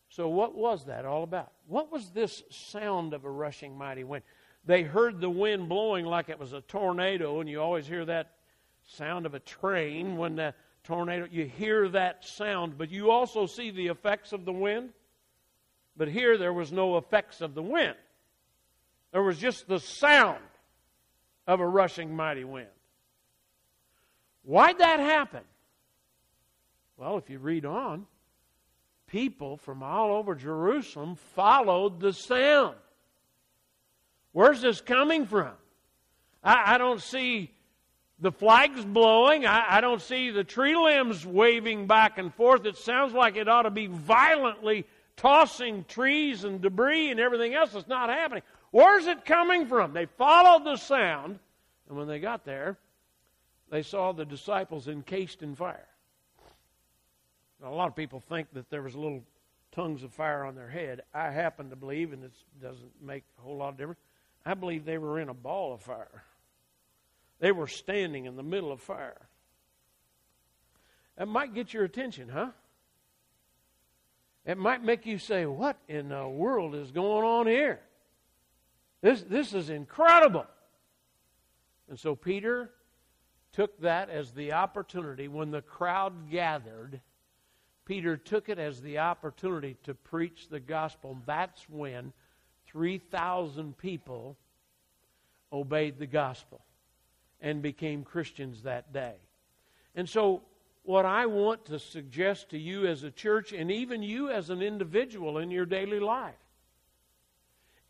So, 0.09 0.27
what 0.27 0.55
was 0.55 0.85
that 0.85 1.05
all 1.05 1.23
about? 1.23 1.51
What 1.67 1.91
was 1.91 2.11
this 2.11 2.43
sound 2.49 3.13
of 3.13 3.25
a 3.25 3.29
rushing 3.29 3.77
mighty 3.77 4.03
wind? 4.03 4.23
They 4.65 4.83
heard 4.83 5.19
the 5.19 5.29
wind 5.29 5.69
blowing 5.69 6.05
like 6.05 6.29
it 6.29 6.37
was 6.37 6.53
a 6.53 6.61
tornado, 6.61 7.39
and 7.39 7.49
you 7.49 7.61
always 7.61 7.87
hear 7.87 8.05
that 8.05 8.31
sound 8.83 9.25
of 9.25 9.33
a 9.33 9.39
train 9.39 10.17
when 10.17 10.35
the 10.35 10.53
tornado, 10.83 11.27
you 11.31 11.45
hear 11.45 11.87
that 11.89 12.25
sound, 12.25 12.77
but 12.77 12.91
you 12.91 13.09
also 13.09 13.45
see 13.45 13.71
the 13.71 13.87
effects 13.87 14.33
of 14.33 14.45
the 14.45 14.51
wind. 14.51 14.89
But 15.97 16.09
here 16.09 16.37
there 16.37 16.53
was 16.53 16.71
no 16.71 16.97
effects 16.97 17.41
of 17.41 17.55
the 17.55 17.63
wind, 17.63 17.95
there 19.11 19.23
was 19.23 19.39
just 19.39 19.67
the 19.67 19.79
sound 19.79 20.39
of 21.47 21.59
a 21.59 21.67
rushing 21.67 22.15
mighty 22.15 22.43
wind. 22.43 22.67
Why'd 24.43 24.79
that 24.79 24.99
happen? 24.99 25.41
Well, 26.97 27.17
if 27.17 27.29
you 27.29 27.39
read 27.39 27.65
on, 27.65 28.05
people 29.07 29.57
from 29.57 29.83
all 29.83 30.13
over 30.13 30.35
Jerusalem 30.35 31.15
followed 31.35 31.99
the 31.99 32.13
sound. 32.13 32.75
Where's 34.31 34.61
this 34.61 34.81
coming 34.81 35.25
from? 35.25 35.51
I, 36.43 36.75
I 36.75 36.77
don't 36.77 37.01
see 37.01 37.51
the 38.19 38.31
flags 38.31 38.85
blowing. 38.85 39.45
I, 39.45 39.77
I 39.77 39.81
don't 39.81 40.01
see 40.01 40.31
the 40.31 40.43
tree 40.43 40.75
limbs 40.75 41.25
waving 41.25 41.87
back 41.87 42.17
and 42.17 42.33
forth. 42.33 42.65
It 42.65 42.77
sounds 42.77 43.13
like 43.13 43.35
it 43.35 43.49
ought 43.49 43.63
to 43.63 43.71
be 43.71 43.87
violently 43.87 44.85
tossing 45.17 45.83
trees 45.87 46.43
and 46.43 46.61
debris 46.61 47.11
and 47.11 47.19
everything 47.19 47.53
else. 47.53 47.75
It's 47.75 47.87
not 47.87 48.09
happening. 48.09 48.43
Where's 48.71 49.05
it 49.05 49.25
coming 49.25 49.67
from? 49.67 49.93
They 49.93 50.05
followed 50.05 50.65
the 50.65 50.77
sound, 50.77 51.39
and 51.87 51.97
when 51.97 52.07
they 52.07 52.19
got 52.19 52.45
there, 52.45 52.77
they 53.69 53.83
saw 53.83 54.13
the 54.13 54.25
disciples 54.25 54.87
encased 54.87 55.43
in 55.43 55.55
fire. 55.55 55.87
Now, 57.61 57.71
a 57.71 57.75
lot 57.75 57.89
of 57.89 57.95
people 57.95 58.21
think 58.21 58.47
that 58.53 58.69
there 58.69 58.81
was 58.81 58.95
little 58.95 59.23
tongues 59.71 60.03
of 60.03 60.13
fire 60.13 60.43
on 60.43 60.55
their 60.55 60.69
head. 60.69 61.01
I 61.13 61.29
happen 61.29 61.69
to 61.69 61.75
believe, 61.75 62.13
and 62.13 62.23
it 62.23 62.31
doesn't 62.61 62.91
make 63.01 63.23
a 63.37 63.41
whole 63.41 63.57
lot 63.57 63.69
of 63.69 63.77
difference, 63.77 63.99
I 64.45 64.53
believe 64.53 64.85
they 64.85 64.97
were 64.97 65.19
in 65.19 65.29
a 65.29 65.33
ball 65.33 65.73
of 65.73 65.81
fire. 65.81 66.23
They 67.39 67.51
were 67.51 67.67
standing 67.67 68.25
in 68.25 68.35
the 68.35 68.43
middle 68.43 68.71
of 68.71 68.81
fire. 68.81 69.21
That 71.17 71.27
might 71.27 71.53
get 71.53 71.73
your 71.73 71.83
attention, 71.83 72.29
huh? 72.29 72.49
It 74.45 74.57
might 74.57 74.83
make 74.83 75.05
you 75.05 75.19
say, 75.19 75.45
What 75.45 75.77
in 75.87 76.09
the 76.09 76.27
world 76.27 76.73
is 76.73 76.91
going 76.91 77.23
on 77.23 77.47
here? 77.47 77.79
This, 79.01 79.23
this 79.23 79.53
is 79.53 79.69
incredible. 79.69 80.45
And 81.89 81.99
so 81.99 82.15
Peter 82.15 82.69
took 83.51 83.79
that 83.81 84.09
as 84.09 84.31
the 84.31 84.53
opportunity 84.53 85.27
when 85.27 85.51
the 85.51 85.61
crowd 85.61 86.29
gathered. 86.29 87.01
Peter 87.85 88.15
took 88.15 88.47
it 88.47 88.59
as 88.59 88.81
the 88.81 88.99
opportunity 88.99 89.75
to 89.83 89.93
preach 89.93 90.47
the 90.49 90.59
gospel. 90.59 91.17
That's 91.25 91.67
when 91.67 92.13
3,000 92.67 93.77
people 93.77 94.37
obeyed 95.51 95.97
the 95.99 96.07
gospel 96.07 96.61
and 97.41 97.61
became 97.61 98.03
Christians 98.03 98.63
that 98.63 98.93
day. 98.93 99.15
And 99.95 100.07
so, 100.07 100.43
what 100.83 101.05
I 101.05 101.25
want 101.25 101.65
to 101.65 101.79
suggest 101.79 102.49
to 102.51 102.57
you 102.57 102.87
as 102.87 103.03
a 103.03 103.11
church, 103.11 103.51
and 103.51 103.69
even 103.69 104.01
you 104.01 104.29
as 104.29 104.49
an 104.49 104.61
individual 104.61 105.37
in 105.37 105.51
your 105.51 105.65
daily 105.65 105.99
life, 105.99 106.33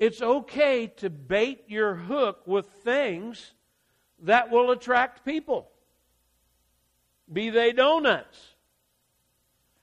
it's 0.01 0.23
okay 0.23 0.87
to 0.97 1.11
bait 1.11 1.65
your 1.67 1.93
hook 1.93 2.41
with 2.47 2.65
things 2.83 3.53
that 4.23 4.49
will 4.49 4.71
attract 4.71 5.23
people. 5.23 5.69
Be 7.31 7.51
they 7.51 7.71
donuts. 7.71 8.55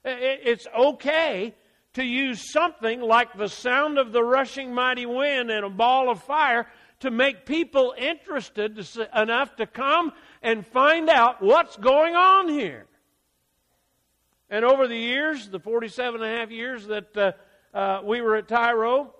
It's 0.03 0.67
okay 0.77 1.55
to 1.93 2.03
use 2.03 2.51
something 2.51 2.99
like 2.99 3.37
the 3.37 3.47
sound 3.47 3.97
of 3.97 4.11
the 4.11 4.21
rushing 4.21 4.73
mighty 4.73 5.05
wind 5.05 5.51
and 5.51 5.65
a 5.65 5.69
ball 5.69 6.09
of 6.09 6.21
fire 6.21 6.67
to 6.99 7.11
make 7.11 7.45
people 7.45 7.95
interested 7.97 8.77
enough 9.15 9.55
to 9.55 9.65
come 9.65 10.11
and 10.41 10.67
find 10.67 11.07
out 11.09 11.41
what's 11.41 11.77
going 11.77 12.17
on 12.17 12.49
here. 12.49 12.87
And 14.49 14.65
over 14.65 14.85
the 14.85 14.97
years, 14.97 15.47
the 15.47 15.61
47 15.61 16.21
and 16.21 16.29
a 16.29 16.37
half 16.39 16.51
years 16.51 16.87
that 16.87 17.15
uh, 17.15 17.31
uh, 17.73 18.01
we 18.03 18.19
were 18.19 18.35
at 18.35 18.49
Tyro, 18.49 19.13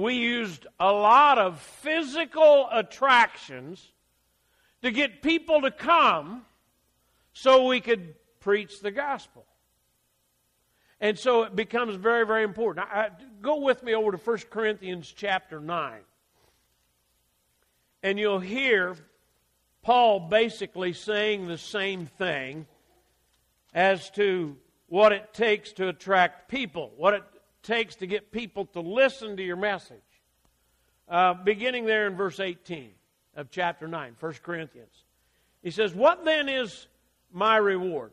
we 0.00 0.14
used 0.14 0.66
a 0.78 0.90
lot 0.90 1.38
of 1.38 1.60
physical 1.60 2.68
attractions 2.72 3.86
to 4.82 4.90
get 4.90 5.20
people 5.20 5.60
to 5.60 5.70
come 5.70 6.42
so 7.34 7.66
we 7.66 7.80
could 7.80 8.14
preach 8.40 8.80
the 8.80 8.90
gospel. 8.90 9.44
And 11.02 11.18
so 11.18 11.42
it 11.42 11.54
becomes 11.54 11.96
very, 11.96 12.26
very 12.26 12.44
important. 12.44 12.86
I, 12.90 13.00
I, 13.00 13.10
go 13.42 13.60
with 13.60 13.82
me 13.82 13.94
over 13.94 14.12
to 14.12 14.16
1 14.16 14.38
Corinthians 14.50 15.12
chapter 15.14 15.60
9. 15.60 16.00
And 18.02 18.18
you'll 18.18 18.40
hear 18.40 18.96
Paul 19.82 20.20
basically 20.20 20.94
saying 20.94 21.46
the 21.46 21.58
same 21.58 22.06
thing 22.06 22.66
as 23.74 24.10
to 24.12 24.56
what 24.88 25.12
it 25.12 25.34
takes 25.34 25.72
to 25.72 25.88
attract 25.88 26.50
people, 26.50 26.90
what 26.96 27.14
it 27.14 27.22
takes 27.62 27.96
to 27.96 28.06
get 28.06 28.32
people 28.32 28.66
to 28.66 28.80
listen 28.80 29.36
to 29.36 29.42
your 29.42 29.56
message. 29.56 29.98
Uh, 31.08 31.34
beginning 31.34 31.86
there 31.86 32.06
in 32.06 32.16
verse 32.16 32.40
18 32.40 32.90
of 33.36 33.50
chapter 33.50 33.88
9, 33.88 34.16
1 34.18 34.32
Corinthians. 34.42 35.04
He 35.62 35.70
says, 35.70 35.94
What 35.94 36.24
then 36.24 36.48
is 36.48 36.86
my 37.32 37.56
reward? 37.56 38.12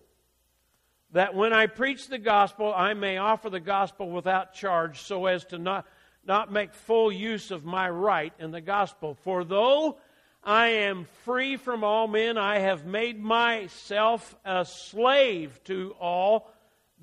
that 1.11 1.35
when 1.35 1.53
I 1.53 1.67
preach 1.67 2.07
the 2.07 2.17
gospel, 2.17 2.73
I 2.75 2.93
may 2.93 3.17
offer 3.17 3.49
the 3.49 3.59
gospel 3.59 4.09
without 4.09 4.53
charge 4.53 5.01
so 5.01 5.25
as 5.25 5.45
to 5.45 5.57
not, 5.57 5.87
not 6.25 6.51
make 6.51 6.73
full 6.73 7.11
use 7.11 7.51
of 7.51 7.63
my 7.63 7.89
right 7.89 8.33
in 8.39 8.51
the 8.51 8.61
gospel. 8.61 9.15
For 9.23 9.43
though 9.43 9.97
I 10.43 10.67
am 10.67 11.07
free 11.23 11.55
from 11.55 11.83
all 11.83 12.07
men, 12.07 12.37
I 12.37 12.59
have 12.59 12.85
made 12.85 13.21
myself 13.21 14.35
a 14.43 14.65
slave 14.65 15.59
to 15.65 15.95
all 15.99 16.51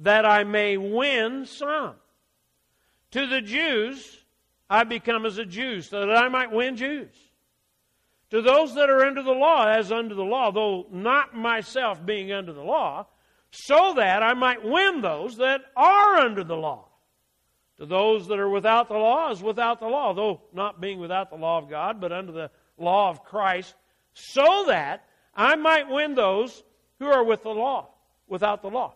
that 0.01 0.27
I 0.27 0.45
may 0.45 0.77
win 0.77 1.47
some. 1.47 1.95
To 3.15 3.29
the 3.29 3.41
Jews, 3.41 4.25
I 4.69 4.83
become 4.83 5.25
as 5.25 5.39
a 5.39 5.45
Jew 5.45 5.83
so 5.83 6.01
that 6.01 6.17
I 6.17 6.29
might 6.29 6.51
win 6.51 6.75
Jews. 6.75 7.15
To 8.31 8.43
those 8.43 8.75
that 8.75 8.91
are 8.91 9.05
under 9.05 9.23
the 9.23 9.31
law, 9.31 9.69
as 9.69 9.93
under 9.93 10.17
the 10.17 10.25
law, 10.25 10.51
though 10.51 10.87
not 10.91 11.33
myself 11.33 12.05
being 12.05 12.33
under 12.33 12.53
the 12.53 12.65
law, 12.65 13.07
so 13.53 13.95
that 13.95 14.25
I 14.25 14.35
might 14.35 14.65
win 14.65 15.01
those 15.01 15.37
that 15.37 15.61
are 15.77 16.17
under 16.17 16.43
the 16.43 16.57
law. 16.57 16.89
To 17.77 17.87
those 17.87 18.27
that 18.27 18.41
are 18.41 18.51
without 18.51 18.89
the 18.89 18.95
law 18.95 19.31
is 19.31 19.41
without 19.41 19.79
the 19.79 19.87
law, 19.87 20.13
though 20.13 20.41
not 20.53 20.81
being 20.81 20.99
without 20.99 21.31
the 21.31 21.37
law 21.37 21.59
of 21.59 21.71
God, 21.71 22.01
but 22.01 22.11
under 22.11 22.33
the 22.33 22.51
law 22.79 23.11
of 23.11 23.23
Christ, 23.23 23.77
so 24.15 24.65
that 24.67 25.05
I 25.37 25.55
might 25.55 25.89
win 25.89 26.17
those 26.17 26.65
who 26.99 27.07
are 27.07 27.23
with 27.23 27.45
the 27.45 27.51
law, 27.51 27.91
without 28.27 28.61
the 28.61 28.71
law. 28.71 28.95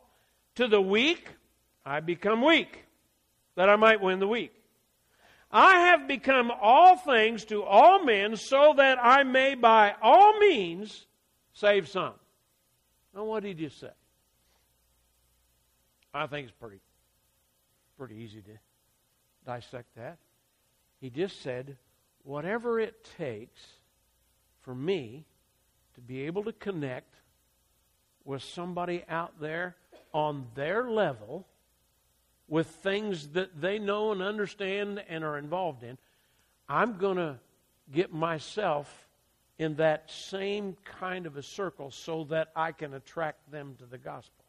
To 0.56 0.66
the 0.66 0.82
weak, 0.82 1.28
I 1.86 2.00
become 2.00 2.42
weak, 2.44 2.84
that 3.58 3.68
I 3.68 3.74
might 3.74 4.00
win 4.00 4.20
the 4.20 4.28
weak. 4.28 4.54
I 5.50 5.80
have 5.88 6.06
become 6.06 6.52
all 6.62 6.96
things 6.96 7.44
to 7.46 7.64
all 7.64 8.04
men, 8.04 8.36
so 8.36 8.74
that 8.76 8.98
I 9.02 9.24
may 9.24 9.56
by 9.56 9.96
all 10.00 10.38
means 10.38 11.06
save 11.54 11.88
some. 11.88 12.14
Now, 13.12 13.24
what 13.24 13.42
did 13.42 13.58
he 13.58 13.68
say? 13.68 13.90
I 16.14 16.28
think 16.28 16.46
it's 16.46 16.56
pretty, 16.60 16.78
pretty 17.98 18.14
easy 18.14 18.42
to 18.42 18.58
dissect 19.44 19.88
that. 19.96 20.18
He 21.00 21.10
just 21.10 21.42
said, 21.42 21.76
whatever 22.22 22.78
it 22.78 23.08
takes 23.18 23.66
for 24.60 24.72
me 24.72 25.24
to 25.96 26.00
be 26.00 26.22
able 26.26 26.44
to 26.44 26.52
connect 26.52 27.12
with 28.24 28.40
somebody 28.40 29.02
out 29.08 29.40
there 29.40 29.74
on 30.14 30.46
their 30.54 30.88
level 30.88 31.48
with 32.48 32.66
things 32.66 33.28
that 33.28 33.60
they 33.60 33.78
know 33.78 34.10
and 34.12 34.22
understand 34.22 35.02
and 35.08 35.22
are 35.22 35.38
involved 35.38 35.82
in, 35.82 35.98
I'm 36.68 36.96
going 36.96 37.16
to 37.16 37.38
get 37.92 38.12
myself 38.12 39.06
in 39.58 39.76
that 39.76 40.10
same 40.10 40.76
kind 40.84 41.26
of 41.26 41.36
a 41.36 41.42
circle 41.42 41.90
so 41.90 42.24
that 42.24 42.48
I 42.54 42.72
can 42.72 42.94
attract 42.94 43.50
them 43.50 43.74
to 43.78 43.86
the 43.86 43.98
gospel. 43.98 44.44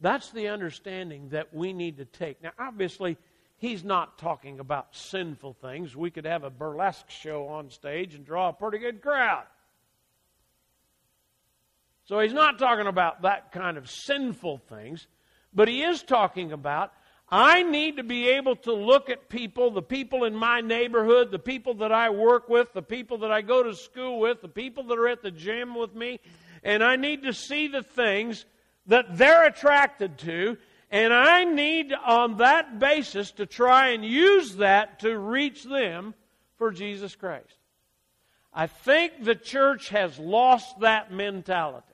That's 0.00 0.30
the 0.30 0.48
understanding 0.48 1.28
that 1.30 1.54
we 1.54 1.72
need 1.72 1.98
to 1.98 2.04
take. 2.04 2.42
Now, 2.42 2.50
obviously, 2.58 3.16
he's 3.56 3.84
not 3.84 4.18
talking 4.18 4.58
about 4.60 4.94
sinful 4.94 5.54
things. 5.54 5.96
We 5.96 6.10
could 6.10 6.26
have 6.26 6.42
a 6.42 6.50
burlesque 6.50 7.08
show 7.08 7.46
on 7.46 7.70
stage 7.70 8.14
and 8.14 8.26
draw 8.26 8.48
a 8.48 8.52
pretty 8.52 8.78
good 8.78 9.00
crowd. 9.00 9.44
So 12.06 12.18
he's 12.20 12.34
not 12.34 12.58
talking 12.58 12.86
about 12.86 13.22
that 13.22 13.52
kind 13.52 13.78
of 13.78 13.88
sinful 13.88 14.58
things, 14.68 15.06
but 15.54 15.68
he 15.68 15.82
is 15.82 16.02
talking 16.02 16.52
about 16.52 16.92
I 17.28 17.62
need 17.62 17.96
to 17.96 18.04
be 18.04 18.28
able 18.28 18.56
to 18.56 18.72
look 18.72 19.08
at 19.08 19.28
people, 19.28 19.70
the 19.70 19.82
people 19.82 20.24
in 20.24 20.36
my 20.36 20.60
neighborhood, 20.60 21.30
the 21.30 21.38
people 21.38 21.74
that 21.74 21.90
I 21.90 22.10
work 22.10 22.48
with, 22.48 22.72
the 22.74 22.82
people 22.82 23.18
that 23.18 23.32
I 23.32 23.40
go 23.40 23.62
to 23.62 23.74
school 23.74 24.20
with, 24.20 24.42
the 24.42 24.48
people 24.48 24.84
that 24.84 24.98
are 24.98 25.08
at 25.08 25.22
the 25.22 25.30
gym 25.30 25.74
with 25.74 25.94
me, 25.94 26.20
and 26.62 26.84
I 26.84 26.96
need 26.96 27.22
to 27.22 27.32
see 27.32 27.66
the 27.66 27.82
things 27.82 28.44
that 28.86 29.16
they're 29.16 29.46
attracted 29.46 30.18
to, 30.18 30.58
and 30.90 31.12
I 31.12 31.44
need 31.44 31.92
on 31.92 32.36
that 32.36 32.78
basis 32.78 33.32
to 33.32 33.46
try 33.46 33.88
and 33.88 34.04
use 34.04 34.56
that 34.56 35.00
to 35.00 35.18
reach 35.18 35.64
them 35.64 36.14
for 36.56 36.70
Jesus 36.70 37.16
Christ. 37.16 37.56
I 38.52 38.66
think 38.66 39.24
the 39.24 39.34
church 39.34 39.88
has 39.88 40.18
lost 40.18 40.80
that 40.80 41.10
mentality. 41.10 41.93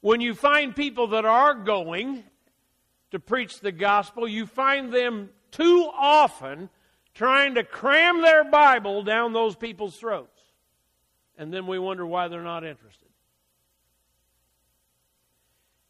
When 0.00 0.20
you 0.20 0.34
find 0.34 0.74
people 0.74 1.08
that 1.08 1.24
are 1.24 1.54
going 1.54 2.24
to 3.10 3.18
preach 3.18 3.60
the 3.60 3.72
gospel, 3.72 4.28
you 4.28 4.46
find 4.46 4.92
them 4.92 5.30
too 5.50 5.90
often 5.92 6.70
trying 7.14 7.56
to 7.56 7.64
cram 7.64 8.22
their 8.22 8.44
Bible 8.44 9.02
down 9.02 9.32
those 9.32 9.56
people's 9.56 9.96
throats. 9.96 10.40
And 11.36 11.52
then 11.52 11.66
we 11.66 11.78
wonder 11.78 12.06
why 12.06 12.28
they're 12.28 12.42
not 12.42 12.64
interested. 12.64 13.08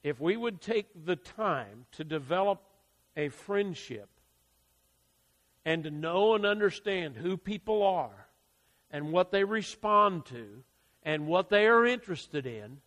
If 0.02 0.20
we 0.20 0.36
would 0.36 0.60
take 0.60 0.86
the 1.04 1.16
time 1.16 1.84
to 1.92 2.04
develop 2.04 2.62
a 3.16 3.28
friendship 3.28 4.08
and 5.64 5.84
to 5.84 5.90
know 5.90 6.34
and 6.34 6.46
understand 6.46 7.16
who 7.16 7.36
people 7.36 7.82
are 7.82 8.28
and 8.90 9.12
what 9.12 9.32
they 9.32 9.44
respond 9.44 10.24
to 10.26 10.62
and 11.02 11.26
what 11.26 11.50
they 11.50 11.66
are 11.66 11.84
interested 11.84 12.46
in, 12.46 12.80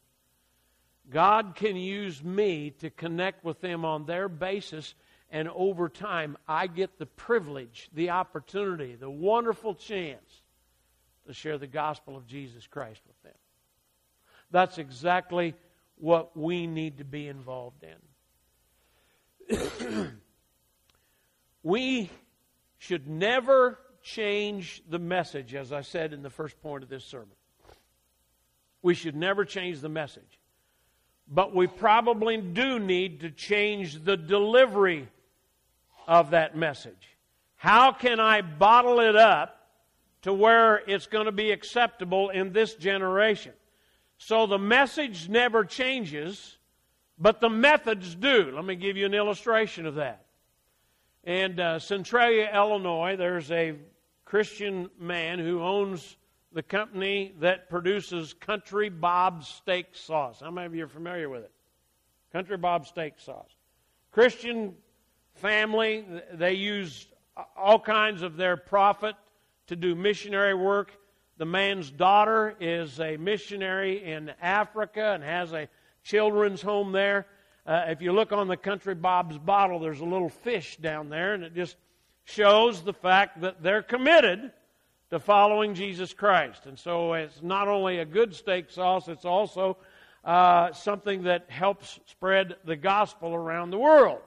God 1.12 1.56
can 1.56 1.76
use 1.76 2.24
me 2.24 2.71
to 2.80 2.89
connect 2.89 3.43
with 3.43 3.60
them 3.60 3.84
on 3.84 4.06
their 4.06 4.30
basis, 4.30 4.95
and 5.30 5.50
over 5.50 5.89
time, 5.89 6.38
I 6.47 6.67
get 6.67 6.97
the 6.97 7.06
privilege, 7.06 7.89
the 7.93 8.12
opportunity, 8.12 8.95
the 8.95 9.10
wonderful 9.10 9.76
chance 9.76 10.41
to 11.28 11.34
share 11.34 11.58
the 11.58 11.67
gospel 11.67 12.15
of 12.15 12.28
Jesus 12.28 12.65
Christ 12.65 13.02
with 13.06 13.21
them. 13.24 13.38
That's 14.52 14.78
exactly 14.78 15.54
what 15.97 16.36
we 16.36 16.65
need 16.65 16.97
to 17.00 17.06
be 17.06 17.28
involved 17.28 17.84
in. 19.50 20.12
we 21.63 22.10
should 22.78 23.08
never 23.08 23.78
change 24.02 24.82
the 24.89 25.00
message, 25.00 25.54
as 25.56 25.74
I 25.74 25.82
said 25.82 26.13
in 26.13 26.24
the 26.24 26.30
first 26.30 26.62
point 26.62 26.84
of 26.84 26.89
this 26.89 27.04
sermon. 27.04 27.36
We 28.82 28.95
should 28.95 29.15
never 29.15 29.45
change 29.45 29.82
the 29.82 29.89
message. 29.89 30.39
But 31.33 31.55
we 31.55 31.65
probably 31.65 32.35
do 32.37 32.77
need 32.77 33.21
to 33.21 33.31
change 33.31 34.03
the 34.03 34.17
delivery 34.17 35.07
of 36.05 36.31
that 36.31 36.57
message. 36.57 37.15
How 37.55 37.93
can 37.93 38.19
I 38.19 38.41
bottle 38.41 38.99
it 38.99 39.15
up 39.15 39.69
to 40.23 40.33
where 40.33 40.83
it's 40.87 41.07
going 41.07 41.25
to 41.25 41.31
be 41.31 41.51
acceptable 41.51 42.29
in 42.29 42.51
this 42.51 42.75
generation? 42.75 43.53
So 44.17 44.45
the 44.45 44.59
message 44.59 45.29
never 45.29 45.63
changes, 45.63 46.57
but 47.17 47.39
the 47.39 47.49
methods 47.49 48.13
do. 48.13 48.51
Let 48.53 48.65
me 48.65 48.75
give 48.75 48.97
you 48.97 49.05
an 49.05 49.13
illustration 49.13 49.85
of 49.85 49.95
that. 49.95 50.25
In 51.23 51.59
uh, 51.59 51.79
Centralia, 51.79 52.51
Illinois, 52.53 53.15
there's 53.15 53.49
a 53.51 53.75
Christian 54.25 54.89
man 54.99 55.39
who 55.39 55.61
owns 55.61 56.17
the 56.53 56.63
company 56.63 57.33
that 57.39 57.69
produces 57.69 58.33
Country 58.33 58.89
Bob's 58.89 59.47
steak 59.47 59.87
sauce. 59.93 60.41
How 60.41 60.51
many 60.51 60.67
of 60.67 60.75
you 60.75 60.83
are 60.83 60.89
familiar 60.89 61.29
with 61.29 61.43
it? 61.43 61.51
Country 62.33 62.57
Bob 62.57 62.87
steak 62.87 63.13
sauce. 63.19 63.49
Christian 64.11 64.75
family, 65.35 66.05
they 66.33 66.53
use 66.53 67.07
all 67.55 67.79
kinds 67.79 68.21
of 68.21 68.35
their 68.35 68.57
profit 68.57 69.15
to 69.67 69.75
do 69.75 69.95
missionary 69.95 70.53
work. 70.53 70.91
The 71.37 71.45
man's 71.45 71.89
daughter 71.89 72.55
is 72.59 72.99
a 72.99 73.17
missionary 73.17 74.03
in 74.03 74.31
Africa 74.41 75.13
and 75.13 75.23
has 75.23 75.53
a 75.53 75.69
children's 76.03 76.61
home 76.61 76.91
there. 76.91 77.27
Uh, 77.65 77.85
if 77.87 78.01
you 78.01 78.11
look 78.11 78.31
on 78.31 78.47
the 78.47 78.57
Country 78.57 78.95
Bob's 78.95 79.37
bottle, 79.37 79.79
there's 79.79 80.01
a 80.01 80.05
little 80.05 80.29
fish 80.29 80.77
down 80.77 81.09
there, 81.09 81.33
and 81.33 81.43
it 81.43 81.55
just 81.55 81.77
shows 82.25 82.83
the 82.83 82.93
fact 82.93 83.41
that 83.41 83.63
they're 83.63 83.83
committed 83.83 84.51
to 85.12 85.19
following 85.19 85.76
Jesus 85.76 86.13
Christ. 86.13 86.65
And 86.65 86.80
so 86.80 87.13
it's 87.13 87.41
not 87.41 87.67
only 87.67 88.00
a 88.00 88.06
good 88.06 88.34
steak 88.34 88.69
sauce, 88.69 89.10
it's 89.10 89.26
also 89.26 89.78
uh, 90.24 90.71
something 90.71 91.24
that 91.24 91.50
helps 91.50 92.00
spread 92.06 92.56
the 92.63 92.78
gospel 92.78 93.36
around 93.36 93.71
the 93.71 93.78
world. 93.78 94.21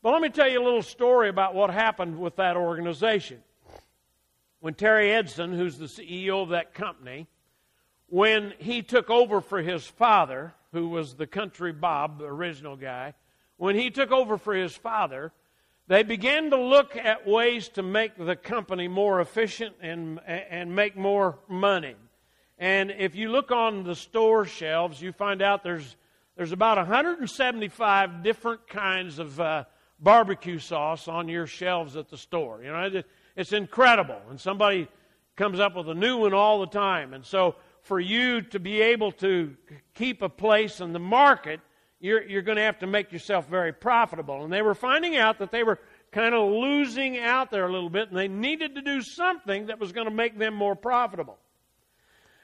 But 0.00 0.12
let 0.12 0.22
me 0.22 0.28
tell 0.28 0.48
you 0.48 0.62
a 0.62 0.64
little 0.64 0.82
story 0.82 1.28
about 1.28 1.56
what 1.56 1.70
happened 1.70 2.20
with 2.20 2.36
that 2.36 2.56
organization. 2.56 3.42
When 4.60 4.74
Terry 4.74 5.10
Edson, 5.10 5.52
who's 5.52 5.76
the 5.76 5.86
CEO 5.86 6.40
of 6.40 6.50
that 6.50 6.72
company, 6.72 7.26
when 8.06 8.54
he 8.58 8.82
took 8.82 9.10
over 9.10 9.40
for 9.40 9.60
his 9.60 9.84
father, 9.84 10.54
who 10.72 10.88
was 10.88 11.16
the 11.16 11.26
country 11.26 11.72
Bob, 11.72 12.20
the 12.20 12.26
original 12.26 12.76
guy, 12.76 13.14
when 13.56 13.74
he 13.74 13.90
took 13.90 14.12
over 14.12 14.38
for 14.38 14.54
his 14.54 14.76
father, 14.76 15.32
they 15.88 16.02
began 16.02 16.50
to 16.50 16.56
look 16.56 16.96
at 16.96 17.26
ways 17.26 17.70
to 17.70 17.82
make 17.82 18.14
the 18.16 18.36
company 18.36 18.88
more 18.88 19.20
efficient 19.20 19.74
and, 19.80 20.20
and 20.26 20.76
make 20.76 20.96
more 20.96 21.38
money. 21.48 21.96
And 22.58 22.90
if 22.90 23.14
you 23.14 23.30
look 23.30 23.50
on 23.50 23.84
the 23.84 23.94
store 23.94 24.44
shelves, 24.44 25.00
you 25.00 25.12
find 25.12 25.40
out 25.40 25.62
there's, 25.62 25.96
there's 26.36 26.52
about 26.52 26.76
175 26.76 28.22
different 28.22 28.68
kinds 28.68 29.18
of 29.18 29.40
uh, 29.40 29.64
barbecue 29.98 30.58
sauce 30.58 31.08
on 31.08 31.26
your 31.26 31.46
shelves 31.46 31.96
at 31.96 32.10
the 32.10 32.18
store. 32.18 32.62
You 32.62 32.70
know, 32.70 33.02
it's 33.34 33.52
incredible. 33.52 34.20
And 34.28 34.38
somebody 34.38 34.88
comes 35.36 35.58
up 35.58 35.74
with 35.74 35.88
a 35.88 35.94
new 35.94 36.18
one 36.18 36.34
all 36.34 36.60
the 36.60 36.66
time. 36.66 37.14
And 37.14 37.24
so 37.24 37.54
for 37.80 37.98
you 37.98 38.42
to 38.42 38.58
be 38.58 38.82
able 38.82 39.12
to 39.12 39.56
keep 39.94 40.20
a 40.20 40.28
place 40.28 40.80
in 40.80 40.92
the 40.92 40.98
market, 40.98 41.60
you're, 42.00 42.22
you're 42.22 42.42
going 42.42 42.56
to 42.56 42.62
have 42.62 42.78
to 42.80 42.86
make 42.86 43.12
yourself 43.12 43.48
very 43.48 43.72
profitable. 43.72 44.44
And 44.44 44.52
they 44.52 44.62
were 44.62 44.74
finding 44.74 45.16
out 45.16 45.38
that 45.38 45.50
they 45.50 45.64
were 45.64 45.78
kind 46.12 46.34
of 46.34 46.50
losing 46.50 47.18
out 47.18 47.50
there 47.50 47.66
a 47.66 47.72
little 47.72 47.90
bit, 47.90 48.08
and 48.08 48.16
they 48.16 48.28
needed 48.28 48.76
to 48.76 48.82
do 48.82 49.02
something 49.02 49.66
that 49.66 49.78
was 49.78 49.92
going 49.92 50.06
to 50.06 50.14
make 50.14 50.38
them 50.38 50.54
more 50.54 50.76
profitable. 50.76 51.38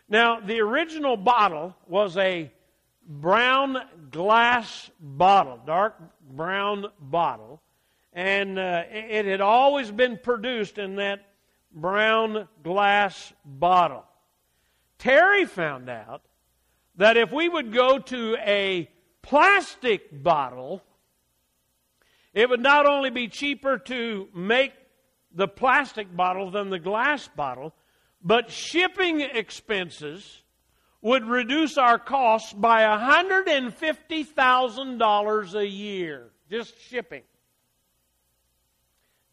Now, 0.08 0.40
the 0.40 0.60
original 0.60 1.16
bottle 1.16 1.74
was 1.86 2.16
a 2.16 2.52
brown 3.06 3.78
glass 4.10 4.90
bottle, 5.00 5.60
dark 5.64 5.96
brown 6.30 6.86
bottle, 7.00 7.62
and 8.12 8.58
uh, 8.58 8.82
it 8.90 9.24
had 9.24 9.40
always 9.40 9.90
been 9.90 10.18
produced 10.18 10.78
in 10.78 10.96
that 10.96 11.20
brown 11.72 12.48
glass 12.62 13.32
bottle. 13.44 14.04
Terry 14.98 15.44
found 15.46 15.88
out 15.88 16.22
that 16.96 17.16
if 17.16 17.32
we 17.32 17.48
would 17.48 17.72
go 17.72 17.98
to 17.98 18.36
a 18.40 18.88
plastic 19.24 20.22
bottle, 20.22 20.82
it 22.32 22.48
would 22.48 22.60
not 22.60 22.86
only 22.86 23.10
be 23.10 23.26
cheaper 23.28 23.78
to 23.78 24.28
make 24.34 24.72
the 25.34 25.48
plastic 25.48 26.14
bottle 26.14 26.50
than 26.50 26.68
the 26.70 26.78
glass 26.78 27.26
bottle, 27.28 27.74
but 28.22 28.50
shipping 28.50 29.22
expenses 29.22 30.42
would 31.00 31.24
reduce 31.26 31.78
our 31.78 31.98
costs 31.98 32.52
by 32.52 32.82
$150,000 32.82 35.54
a 35.54 35.66
year, 35.66 36.30
just 36.50 36.78
shipping. 36.80 37.22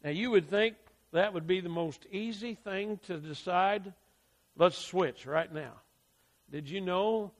Now, 0.02 0.10
you 0.10 0.30
would 0.30 0.48
think 0.50 0.76
that 1.12 1.34
would 1.34 1.46
be 1.46 1.60
the 1.60 1.68
most 1.68 2.06
easy 2.10 2.54
thing 2.54 2.98
to 3.06 3.18
decide. 3.18 3.92
Let's 4.56 4.78
switch 4.78 5.26
right 5.26 5.52
now. 5.52 5.74
Did 6.50 6.66
you 6.68 6.80
know 6.80 7.30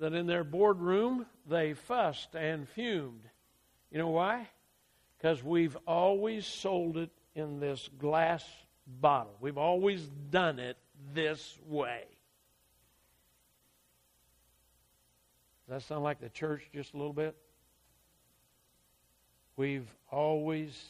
that 0.00 0.14
in 0.14 0.26
their 0.26 0.44
boardroom 0.44 1.26
they 1.48 1.74
fussed 1.74 2.34
and 2.34 2.68
fumed? 2.68 3.22
You 3.90 3.98
know 3.98 4.08
why? 4.08 4.48
Because 5.16 5.42
we've 5.42 5.76
always 5.86 6.46
sold 6.46 6.96
it 6.96 7.10
in 7.34 7.60
this 7.60 7.88
glass 7.98 8.44
bottle. 8.86 9.34
We've 9.40 9.58
always 9.58 10.02
done 10.30 10.58
it 10.58 10.76
this 11.12 11.58
way. 11.66 12.04
Does 15.68 15.82
that 15.82 15.88
sound 15.88 16.02
like 16.02 16.20
the 16.20 16.30
church 16.30 16.62
just 16.72 16.94
a 16.94 16.96
little 16.96 17.12
bit? 17.12 17.36
We've 19.56 19.88
always 20.10 20.80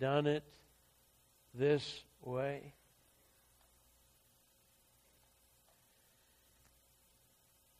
done 0.00 0.26
it 0.26 0.44
this 1.54 2.02
way. 2.22 2.72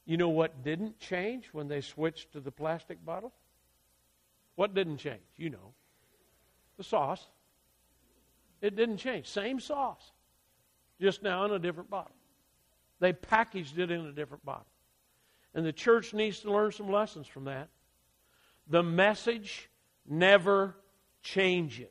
You 0.07 0.17
know 0.17 0.29
what 0.29 0.63
didn't 0.63 0.99
change 1.01 1.49
when 1.53 1.69
they 1.69 1.81
switched 1.81 2.33
to 2.33 2.41
the 2.41 2.53
plastic 2.53 3.05
bottle? 3.05 3.33
What 4.55 4.73
didn't 4.73 4.99
change? 4.99 5.21
You 5.37 5.51
know. 5.51 5.75
The 6.79 6.85
sauce. 6.85 7.27
It 8.63 8.77
didn't 8.77 8.99
change. 8.99 9.27
Same 9.27 9.61
sauce, 9.61 10.13
just 11.01 11.23
now 11.23 11.45
in 11.45 11.51
a 11.53 11.59
different 11.59 11.91
bottle. 11.91 12.15
They 13.01 13.13
packaged 13.13 13.79
it 13.79 13.91
in 13.91 14.07
a 14.07 14.13
different 14.13 14.45
bottle. 14.45 14.67
And 15.55 15.65
the 15.65 15.73
church 15.73 16.15
needs 16.15 16.41
to 16.41 16.53
learn 16.53 16.73
some 16.73 16.91
lessons 16.91 17.27
from 17.27 17.45
that. 17.45 17.69
The 18.69 18.83
message 18.83 19.69
never 20.09 20.77
changes. 21.23 21.89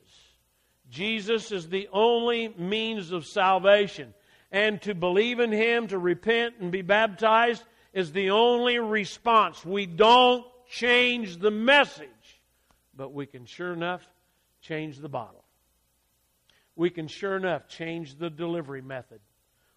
Jesus 0.90 1.52
is 1.52 1.70
the 1.70 1.88
only 1.92 2.50
means 2.58 3.12
of 3.12 3.26
salvation. 3.26 4.14
And 4.52 4.82
to 4.84 4.96
believe 4.96 5.40
in 5.40 5.52
Him, 5.52 5.88
to 5.88 5.98
repent 5.98 6.56
and 6.60 6.72
be 6.72 6.82
baptized, 6.82 7.64
is 7.96 8.12
the 8.12 8.30
only 8.30 8.78
response. 8.78 9.66
We 9.66 9.86
don't 9.86 10.46
change 10.70 11.38
the 11.38 11.50
message, 11.50 12.42
but 12.96 13.14
we 13.14 13.26
can 13.26 13.46
sure 13.46 13.72
enough 13.72 14.06
change 14.62 15.00
the 15.00 15.10
bottle. 15.10 15.46
We 16.76 16.90
can 16.90 17.08
sure 17.08 17.38
enough 17.38 17.70
change 17.70 18.20
the 18.20 18.30
delivery 18.30 18.82
method. 18.82 19.22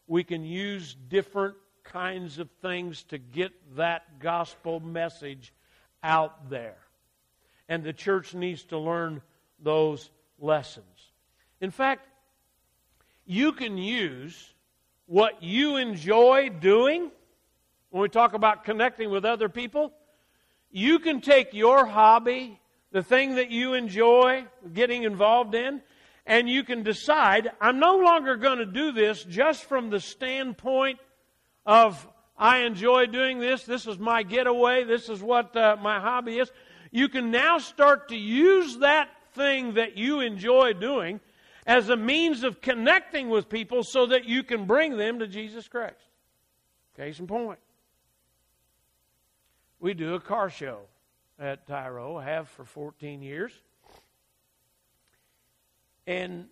We 0.09 0.25
can 0.25 0.45
use 0.45 0.97
different 1.09 1.55
kinds 1.85 2.41
of 2.41 2.51
things 2.61 3.05
to 3.05 3.19
get 3.19 3.53
that 3.77 4.19
gospel 4.19 4.81
message 4.81 5.55
out 6.03 6.51
there. 6.51 6.79
And 7.69 7.85
the 7.85 7.93
church 7.93 8.35
needs 8.35 8.65
to 8.65 8.79
learn 8.79 9.23
those 9.63 10.11
lessons. 10.41 11.13
In 11.61 11.71
fact, 11.71 12.03
you 13.27 13.53
can 13.53 13.79
use 13.79 14.55
what 15.07 15.41
you 15.43 15.77
enjoy 15.77 16.49
doing 16.49 17.13
when 17.91 18.03
we 18.03 18.09
talk 18.09 18.35
about 18.35 18.65
connecting 18.65 19.11
with 19.11 19.25
other 19.25 19.49
people. 19.49 19.93
You 20.71 20.99
can 20.99 21.21
take 21.21 21.55
your 21.55 21.87
hobby, 21.87 22.61
the 22.93 23.03
thing 23.03 23.37
that 23.37 23.51
you 23.51 23.75
enjoy 23.75 24.45
getting 24.73 25.05
involved 25.05 25.55
in, 25.55 25.81
and 26.27 26.49
you 26.49 26.63
can 26.63 26.83
decide, 26.83 27.51
I'm 27.61 27.79
no 27.79 27.97
longer 27.97 28.37
going 28.37 28.59
to 28.59 28.67
do 28.67 28.93
this 28.93 29.25
just 29.25 29.65
from 29.65 29.89
the 29.89 30.01
standpoint 30.01 30.99
of 31.65 32.07
I 32.37 32.59
enjoy 32.61 33.07
doing 33.07 33.41
this, 33.41 33.65
this 33.65 33.87
is 33.87 33.99
my 33.99 34.23
getaway, 34.23 34.85
this 34.85 35.09
is 35.09 35.23
what 35.23 35.57
uh, 35.57 35.77
my 35.81 36.01
hobby 36.01 36.39
is. 36.39 36.51
You 36.91 37.09
can 37.09 37.31
now 37.31 37.59
start 37.59 38.09
to 38.11 38.17
use 38.17 38.79
that 38.79 39.09
thing 39.35 39.75
that 39.75 39.97
you 39.97 40.21
enjoy 40.21 40.75
doing 40.75 41.21
as 41.67 41.89
a 41.89 41.97
means 41.97 42.45
of 42.45 42.61
connecting 42.61 43.29
with 43.29 43.49
people 43.49 43.83
so 43.83 44.07
that 44.07 44.25
you 44.27 44.43
can 44.43 44.67
bring 44.67 44.97
them 44.97 45.19
to 45.19 45.27
Jesus 45.27 45.67
Christ. 45.67 45.97
Case 46.97 47.19
in 47.19 47.27
point. 47.27 47.59
We 49.81 49.95
do 49.95 50.15
a 50.15 50.21
car 50.21 50.51
show 50.51 50.81
at 51.39 51.67
Tyro, 51.67 52.19
have 52.19 52.49
for 52.49 52.65
14 52.65 53.23
years. 53.23 53.53
And 56.07 56.47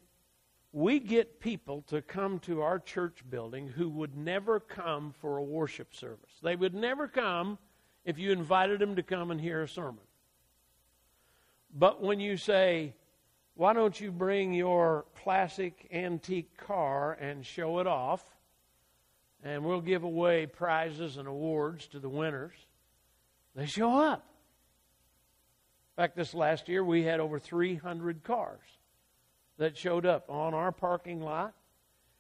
we 0.73 1.01
get 1.01 1.41
people 1.41 1.83
to 1.89 2.03
come 2.03 2.39
to 2.41 2.61
our 2.61 2.79
church 2.79 3.25
building 3.29 3.67
who 3.67 3.89
would 3.89 4.17
never 4.17 4.61
come 4.61 5.13
for 5.19 5.39
a 5.39 5.43
worship 5.43 5.95
service. 5.95 6.31
They 6.43 6.55
would 6.55 6.75
never 6.75 7.09
come 7.09 7.59
if 8.05 8.19
you 8.19 8.31
invited 8.31 8.79
them 8.79 8.95
to 8.97 9.03
come 9.03 9.31
and 9.31 9.41
hear 9.41 9.63
a 9.63 9.69
sermon. 9.69 10.05
But 11.75 12.03
when 12.03 12.21
you 12.21 12.37
say, 12.37 12.95
why 13.55 13.73
don't 13.73 13.99
you 14.01 14.13
bring 14.13 14.55
your 14.55 15.07
classic 15.17 15.89
antique 15.93 16.57
car 16.57 17.15
and 17.15 17.45
show 17.45 17.81
it 17.81 17.87
off, 17.87 18.23
and 19.43 19.65
we'll 19.65 19.81
give 19.81 20.05
away 20.05 20.47
prizes 20.47 21.17
and 21.17 21.27
awards 21.27 21.87
to 21.89 21.99
the 21.99 22.09
winners, 22.09 22.55
they 23.57 23.67
show 23.67 23.99
up. 23.99 24.23
In 25.97 26.03
fact, 26.03 26.15
this 26.15 26.35
last 26.35 26.69
year 26.69 26.85
we 26.85 27.03
had 27.03 27.21
over 27.21 27.39
300 27.39 28.23
cars 28.23 28.61
that 29.57 29.77
showed 29.77 30.05
up 30.05 30.29
on 30.29 30.53
our 30.53 30.71
parking 30.71 31.23
lot. 31.23 31.55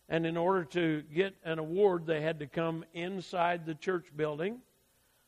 And 0.09 0.25
in 0.25 0.37
order 0.37 0.65
to 0.65 1.03
get 1.15 1.35
an 1.45 1.59
award, 1.59 2.07
they 2.07 2.23
had 2.23 2.39
to 2.39 2.47
come 2.47 2.85
inside 2.95 3.67
the 3.67 3.75
church 3.75 4.07
building. 4.17 4.59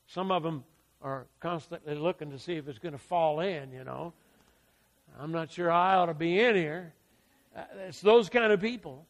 Some 0.06 0.30
of 0.30 0.42
them 0.42 0.64
are 1.02 1.26
constantly 1.40 1.94
looking 1.94 2.30
to 2.30 2.38
see 2.38 2.54
if 2.54 2.68
it's 2.68 2.78
going 2.78 2.92
to 2.92 2.98
fall 2.98 3.40
in, 3.40 3.72
you 3.72 3.84
know. 3.84 4.14
I'm 5.20 5.32
not 5.32 5.50
sure 5.50 5.70
I 5.70 5.96
ought 5.96 6.06
to 6.06 6.14
be 6.14 6.40
in 6.40 6.54
here. 6.54 6.94
Uh, 7.54 7.62
it's 7.86 8.00
those 8.00 8.28
kind 8.28 8.52
of 8.52 8.60
people. 8.60 9.04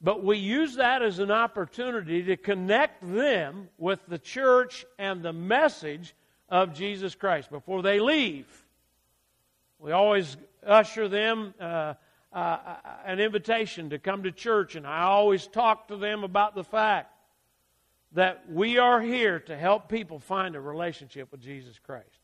But 0.00 0.22
we 0.22 0.38
use 0.38 0.76
that 0.76 1.02
as 1.02 1.18
an 1.18 1.30
opportunity 1.30 2.22
to 2.24 2.36
connect 2.36 3.02
them 3.02 3.68
with 3.78 4.00
the 4.06 4.18
church 4.18 4.84
and 4.98 5.22
the 5.22 5.32
message 5.32 6.14
of 6.48 6.74
Jesus 6.74 7.14
Christ 7.14 7.50
before 7.50 7.82
they 7.82 8.00
leave. 8.00 8.46
We 9.78 9.92
always 9.92 10.36
usher 10.66 11.08
them 11.08 11.54
uh, 11.60 11.94
uh, 12.32 12.36
uh, 12.36 12.76
an 13.04 13.20
invitation 13.20 13.90
to 13.90 13.98
come 13.98 14.24
to 14.24 14.32
church, 14.32 14.74
and 14.74 14.86
I 14.86 15.02
always 15.02 15.46
talk 15.46 15.88
to 15.88 15.96
them 15.96 16.24
about 16.24 16.54
the 16.54 16.64
fact 16.64 17.12
that 18.12 18.50
we 18.50 18.78
are 18.78 19.00
here 19.00 19.40
to 19.40 19.56
help 19.56 19.88
people 19.88 20.18
find 20.18 20.56
a 20.56 20.60
relationship 20.60 21.30
with 21.30 21.40
Jesus 21.40 21.78
Christ. 21.78 22.18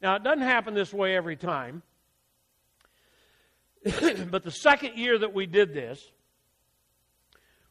Now, 0.00 0.16
it 0.16 0.22
doesn't 0.22 0.42
happen 0.42 0.74
this 0.74 0.92
way 0.92 1.16
every 1.16 1.36
time, 1.36 1.82
but 4.30 4.44
the 4.44 4.50
second 4.50 4.96
year 4.96 5.18
that 5.18 5.34
we 5.34 5.46
did 5.46 5.74
this, 5.74 6.04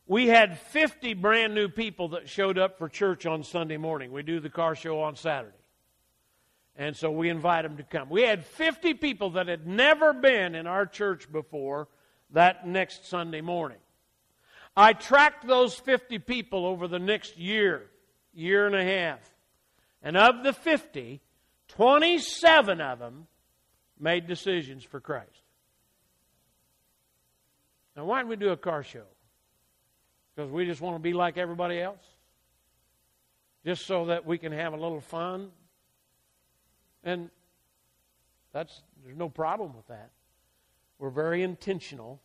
we 0.08 0.28
had 0.28 0.58
50 0.58 1.14
brand 1.16 1.54
new 1.54 1.68
people 1.68 2.10
that 2.10 2.30
showed 2.30 2.58
up 2.58 2.78
for 2.78 2.88
church 2.88 3.26
on 3.26 3.44
Sunday 3.44 3.78
morning. 3.78 4.12
We 4.12 4.24
do 4.24 4.40
the 4.40 4.50
car 4.50 4.74
show 4.74 5.02
on 5.02 5.16
Saturday. 5.16 5.54
And 6.78 6.96
so 6.96 7.12
we 7.12 7.30
invite 7.30 7.64
them 7.64 7.78
to 7.78 7.84
come. 7.84 8.10
We 8.10 8.22
had 8.22 8.46
50 8.46 8.94
people 8.96 9.32
that 9.32 9.48
had 9.48 9.68
never 9.68 10.14
been 10.14 10.56
in 10.56 10.68
our 10.68 10.86
church 10.86 11.30
before 11.32 11.88
that 12.32 12.66
next 12.68 13.08
Sunday 13.08 13.42
morning. 13.42 13.80
I 14.76 14.94
tracked 14.94 15.46
those 15.48 15.74
50 15.74 16.20
people 16.20 16.66
over 16.66 16.88
the 16.88 17.00
next 17.00 17.38
year, 17.38 17.90
year 18.34 18.68
and 18.68 18.76
a 18.76 18.84
half. 18.84 19.20
And 20.04 20.16
of 20.16 20.44
the 20.44 20.54
50, 20.54 21.20
27 21.70 22.80
of 22.80 23.00
them 23.00 23.28
made 24.00 24.28
decisions 24.28 24.84
for 24.84 25.02
Christ. 25.02 25.42
Now, 27.96 28.06
why 28.06 28.20
didn't 28.20 28.30
we 28.30 28.36
do 28.36 28.50
a 28.50 28.58
car 28.58 28.84
show? 28.84 29.06
Because 30.38 30.52
we 30.52 30.68
just 30.68 30.82
want 30.82 30.96
to 30.96 31.00
be 31.00 31.14
like 31.14 31.40
everybody 31.40 31.82
else? 31.82 32.06
Just 33.66 33.88
so 33.88 34.06
that 34.06 34.24
we 34.24 34.38
can 34.38 34.52
have 34.52 34.74
a 34.74 34.78
little 34.78 35.02
fun 35.02 35.50
and 37.04 37.30
that's 38.54 38.84
there's 39.04 39.18
no 39.18 39.30
problem 39.30 39.76
with 39.76 39.88
that. 39.88 40.12
We're 41.00 41.10
very 41.10 41.42
intentional 41.42 42.22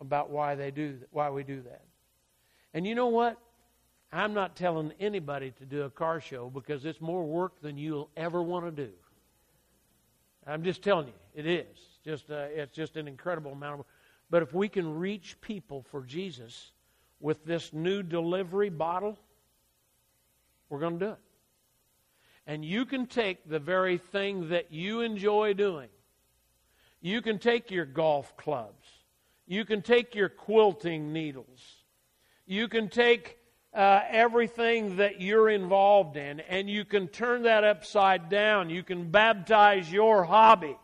about 0.00 0.30
why 0.30 0.54
they 0.54 0.70
do 0.70 0.98
why 1.10 1.30
we 1.30 1.42
do 1.42 1.62
that. 1.62 1.82
And 2.74 2.86
you 2.86 2.94
know 2.94 3.08
what? 3.08 3.38
I'm 4.12 4.34
not 4.34 4.54
telling 4.54 4.92
anybody 5.00 5.50
to 5.58 5.64
do 5.64 5.82
a 5.82 5.90
car 5.90 6.20
show 6.20 6.48
because 6.48 6.84
it's 6.84 7.00
more 7.00 7.24
work 7.24 7.60
than 7.60 7.76
you'll 7.76 8.10
ever 8.16 8.40
want 8.40 8.66
to 8.66 8.86
do. 8.86 8.92
I'm 10.46 10.62
just 10.62 10.82
telling 10.82 11.08
you, 11.08 11.14
it 11.34 11.46
is. 11.46 11.78
Just 12.04 12.30
uh, 12.30 12.46
it's 12.50 12.74
just 12.74 12.96
an 12.96 13.08
incredible 13.08 13.52
amount 13.52 13.72
of 13.72 13.78
work. 13.78 13.86
But 14.30 14.42
if 14.42 14.54
we 14.54 14.68
can 14.68 14.94
reach 14.94 15.40
people 15.40 15.84
for 15.90 16.02
Jesus 16.02 16.72
with 17.22 17.44
this 17.44 17.72
new 17.72 18.02
delivery 18.02 18.68
bottle, 18.68 19.16
we're 20.68 20.80
going 20.80 20.98
to 20.98 21.04
do 21.06 21.12
it. 21.12 21.18
And 22.46 22.64
you 22.64 22.84
can 22.84 23.06
take 23.06 23.48
the 23.48 23.60
very 23.60 23.96
thing 23.96 24.48
that 24.48 24.72
you 24.72 25.00
enjoy 25.00 25.54
doing. 25.54 25.88
You 27.00 27.22
can 27.22 27.38
take 27.38 27.70
your 27.70 27.86
golf 27.86 28.36
clubs. 28.36 28.86
You 29.46 29.64
can 29.64 29.82
take 29.82 30.14
your 30.14 30.28
quilting 30.28 31.12
needles. 31.12 31.60
You 32.46 32.68
can 32.68 32.88
take 32.88 33.38
uh, 33.72 34.00
everything 34.08 34.96
that 34.96 35.20
you're 35.20 35.48
involved 35.48 36.16
in 36.16 36.40
and 36.40 36.68
you 36.68 36.84
can 36.84 37.08
turn 37.08 37.42
that 37.44 37.64
upside 37.64 38.28
down. 38.28 38.68
You 38.68 38.82
can 38.82 39.10
baptize 39.10 39.90
your 39.90 40.24
hobby. 40.24 40.76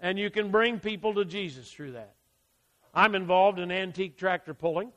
And 0.00 0.18
you 0.18 0.30
can 0.30 0.50
bring 0.50 0.80
people 0.80 1.14
to 1.14 1.24
Jesus 1.24 1.70
through 1.70 1.92
that. 1.92 2.14
I'm 2.94 3.14
involved 3.14 3.58
in 3.58 3.70
antique 3.70 4.16
tractor 4.16 4.54
pulling. 4.54 4.92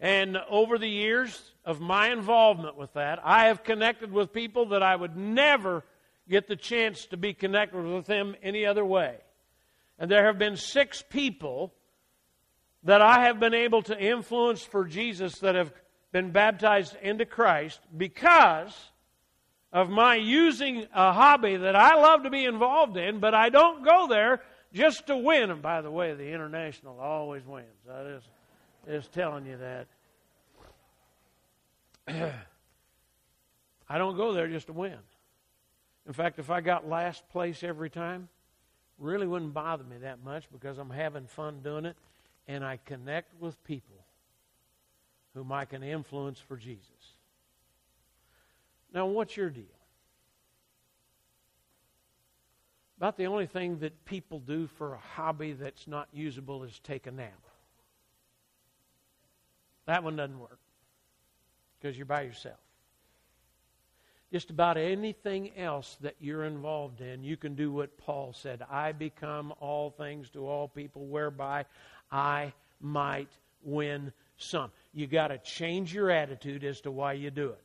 And 0.00 0.36
over 0.50 0.78
the 0.78 0.88
years 0.88 1.52
of 1.64 1.80
my 1.80 2.12
involvement 2.12 2.76
with 2.76 2.92
that, 2.94 3.20
I 3.22 3.46
have 3.46 3.62
connected 3.62 4.10
with 4.10 4.32
people 4.32 4.66
that 4.70 4.82
I 4.82 4.96
would 4.96 5.16
never 5.16 5.84
get 6.28 6.48
the 6.48 6.56
chance 6.56 7.06
to 7.06 7.16
be 7.16 7.34
connected 7.34 7.84
with 7.84 8.06
them 8.06 8.34
any 8.42 8.66
other 8.66 8.84
way. 8.84 9.16
And 9.98 10.10
there 10.10 10.26
have 10.26 10.38
been 10.38 10.56
six 10.56 11.04
people 11.08 11.72
that 12.82 13.00
I 13.00 13.26
have 13.26 13.38
been 13.38 13.54
able 13.54 13.82
to 13.82 13.98
influence 13.98 14.62
for 14.62 14.84
Jesus 14.84 15.38
that 15.38 15.54
have 15.54 15.72
been 16.10 16.32
baptized 16.32 16.96
into 17.00 17.24
Christ 17.24 17.80
because 17.96 18.76
of 19.72 19.88
my 19.88 20.16
using 20.16 20.86
a 20.92 21.12
hobby 21.12 21.56
that 21.56 21.76
I 21.76 21.94
love 21.94 22.24
to 22.24 22.30
be 22.30 22.44
involved 22.44 22.96
in, 22.96 23.20
but 23.20 23.34
I 23.34 23.48
don't 23.48 23.84
go 23.84 24.06
there 24.08 24.42
just 24.72 25.06
to 25.08 25.16
win. 25.16 25.50
And 25.50 25.62
by 25.62 25.80
the 25.82 25.90
way, 25.90 26.14
the 26.14 26.30
international 26.30 26.98
always 27.00 27.44
wins. 27.46 27.66
I 27.90 28.04
just, 28.04 28.28
just 28.88 29.12
telling 29.12 29.46
you 29.46 29.58
that. 29.58 29.86
I 33.88 33.98
don't 33.98 34.16
go 34.16 34.32
there 34.32 34.48
just 34.48 34.68
to 34.68 34.72
win. 34.72 34.98
In 36.06 36.12
fact, 36.12 36.38
if 36.38 36.50
I 36.50 36.60
got 36.60 36.88
last 36.88 37.28
place 37.30 37.62
every 37.62 37.90
time, 37.90 38.28
really 38.98 39.26
wouldn't 39.26 39.54
bother 39.54 39.84
me 39.84 39.98
that 39.98 40.24
much 40.24 40.44
because 40.52 40.78
I'm 40.78 40.90
having 40.90 41.26
fun 41.26 41.60
doing 41.62 41.84
it 41.84 41.96
and 42.48 42.64
I 42.64 42.78
connect 42.84 43.40
with 43.40 43.62
people 43.64 44.04
whom 45.34 45.52
I 45.52 45.64
can 45.64 45.82
influence 45.82 46.38
for 46.38 46.56
Jesus. 46.56 46.88
Now, 48.92 49.06
what's 49.06 49.36
your 49.36 49.50
deal? 49.50 49.64
About 53.02 53.16
the 53.16 53.26
only 53.26 53.46
thing 53.46 53.80
that 53.80 54.04
people 54.04 54.38
do 54.38 54.68
for 54.78 54.94
a 54.94 54.98
hobby 54.98 55.54
that's 55.54 55.88
not 55.88 56.06
usable 56.12 56.62
is 56.62 56.78
take 56.84 57.08
a 57.08 57.10
nap. 57.10 57.32
That 59.86 60.04
one 60.04 60.14
doesn't 60.14 60.38
work 60.38 60.60
because 61.80 61.96
you're 61.96 62.06
by 62.06 62.22
yourself. 62.22 62.60
Just 64.30 64.50
about 64.50 64.76
anything 64.76 65.50
else 65.58 65.96
that 66.02 66.14
you're 66.20 66.44
involved 66.44 67.00
in, 67.00 67.24
you 67.24 67.36
can 67.36 67.56
do 67.56 67.72
what 67.72 67.98
Paul 67.98 68.34
said 68.34 68.62
I 68.70 68.92
become 68.92 69.52
all 69.58 69.90
things 69.90 70.30
to 70.30 70.46
all 70.46 70.68
people, 70.68 71.04
whereby 71.06 71.64
I 72.12 72.52
might 72.80 73.32
win 73.64 74.12
some. 74.36 74.70
You 74.94 75.08
got 75.08 75.28
to 75.28 75.38
change 75.38 75.92
your 75.92 76.08
attitude 76.08 76.62
as 76.62 76.80
to 76.82 76.92
why 76.92 77.14
you 77.14 77.32
do 77.32 77.48
it. 77.48 77.64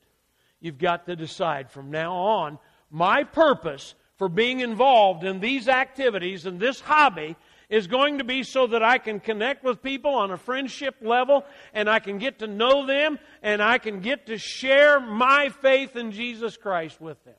You've 0.62 0.80
got 0.80 1.06
to 1.06 1.16
decide 1.16 1.70
from 1.70 1.92
now 1.92 2.16
on, 2.16 2.58
my 2.90 3.24
purpose 3.24 3.94
for 4.18 4.28
being 4.28 4.59
involved 4.59 5.24
in 5.24 5.39
these 5.39 5.68
activities 5.68 6.45
and 6.45 6.59
this 6.59 6.80
hobby 6.80 7.36
is 7.70 7.88
going 7.88 8.18
to 8.18 8.24
be 8.24 8.43
so 8.43 8.68
that 8.68 8.82
I 8.82 8.97
can 8.97 9.20
connect 9.20 9.63
with 9.63 9.84
people 9.84 10.15
on 10.15 10.32
a 10.32 10.38
friendship 10.38 10.95
level 11.01 11.45
and 11.74 11.89
I 11.89 11.99
can 11.99 12.18
get 12.18 12.39
to 12.39 12.47
know 12.47 12.86
them 12.86 13.20
and 13.43 13.61
I 13.61 13.78
can 13.78 13.99
get 13.99 14.28
to 14.28 14.38
share 14.38 14.99
my 14.99 15.49
faith 15.49 15.95
in 15.95 16.11
Jesus 16.11 16.57
Christ 16.57 16.99
with 17.01 17.24
them. 17.26 17.36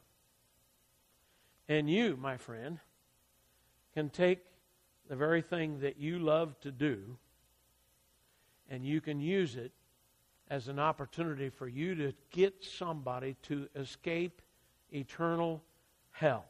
And 1.69 1.91
you, 1.91 2.17
my 2.17 2.37
friend, 2.37 2.79
can 3.95 4.11
take 4.11 4.41
the 5.09 5.17
very 5.17 5.43
thing 5.43 5.81
that 5.81 5.99
you 5.99 6.19
love 6.19 6.59
to 6.61 6.71
do 6.71 7.17
and 8.71 8.85
you 8.85 9.01
can 9.01 9.21
use 9.21 9.57
it 9.57 9.73
as 10.51 10.69
an 10.69 10.79
opportunity 10.79 11.49
for 11.49 11.67
you 11.67 11.95
to 11.95 12.13
get 12.31 12.63
somebody 12.63 13.35
to 13.43 13.69
escape 13.75 14.43
eternal 14.93 15.63
hell 16.11 16.45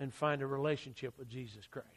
and 0.00 0.12
find 0.12 0.42
a 0.42 0.46
relationship 0.46 1.14
with 1.18 1.28
Jesus 1.28 1.66
Christ. 1.66 1.88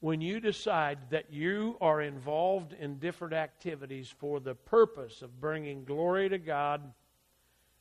When 0.00 0.20
you 0.20 0.40
decide 0.40 0.98
that 1.10 1.32
you 1.32 1.76
are 1.80 2.00
involved 2.00 2.72
in 2.72 2.98
different 2.98 3.34
activities 3.34 4.12
for 4.18 4.40
the 4.40 4.54
purpose 4.54 5.20
of 5.20 5.40
bringing 5.40 5.84
glory 5.84 6.28
to 6.30 6.38
God 6.38 6.80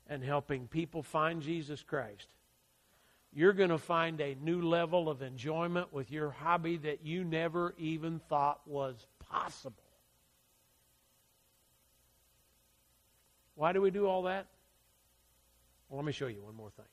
and 0.08 0.24
helping 0.24 0.68
people 0.68 1.02
find 1.02 1.42
Jesus 1.42 1.82
Christ, 1.82 2.28
you're 3.32 3.54
going 3.54 3.70
to 3.70 3.78
find 3.78 4.20
a 4.20 4.36
new 4.42 4.62
level 4.62 5.08
of 5.08 5.22
enjoyment 5.22 5.94
with 5.94 6.12
your 6.12 6.32
hobby 6.32 6.78
that 6.78 7.06
you 7.06 7.24
never 7.24 7.74
even 7.78 8.20
thought 8.28 8.60
was 8.66 9.06
possible. 9.30 9.84
Why 13.56 13.72
do 13.72 13.82
we 13.82 13.92
do 13.92 14.08
all 14.08 14.24
that? 14.24 14.48
Well, 15.88 15.98
let 15.98 16.06
me 16.06 16.12
show 16.12 16.28
you 16.28 16.42
one 16.42 16.56
more 16.56 16.72
thing. 16.72 16.86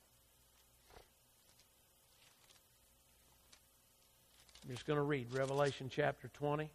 I'm 4.66 4.74
just 4.74 4.84
going 4.84 4.96
to 4.96 5.02
read 5.02 5.32
Revelation 5.32 5.88
chapter 5.88 6.26
20, 6.26 6.68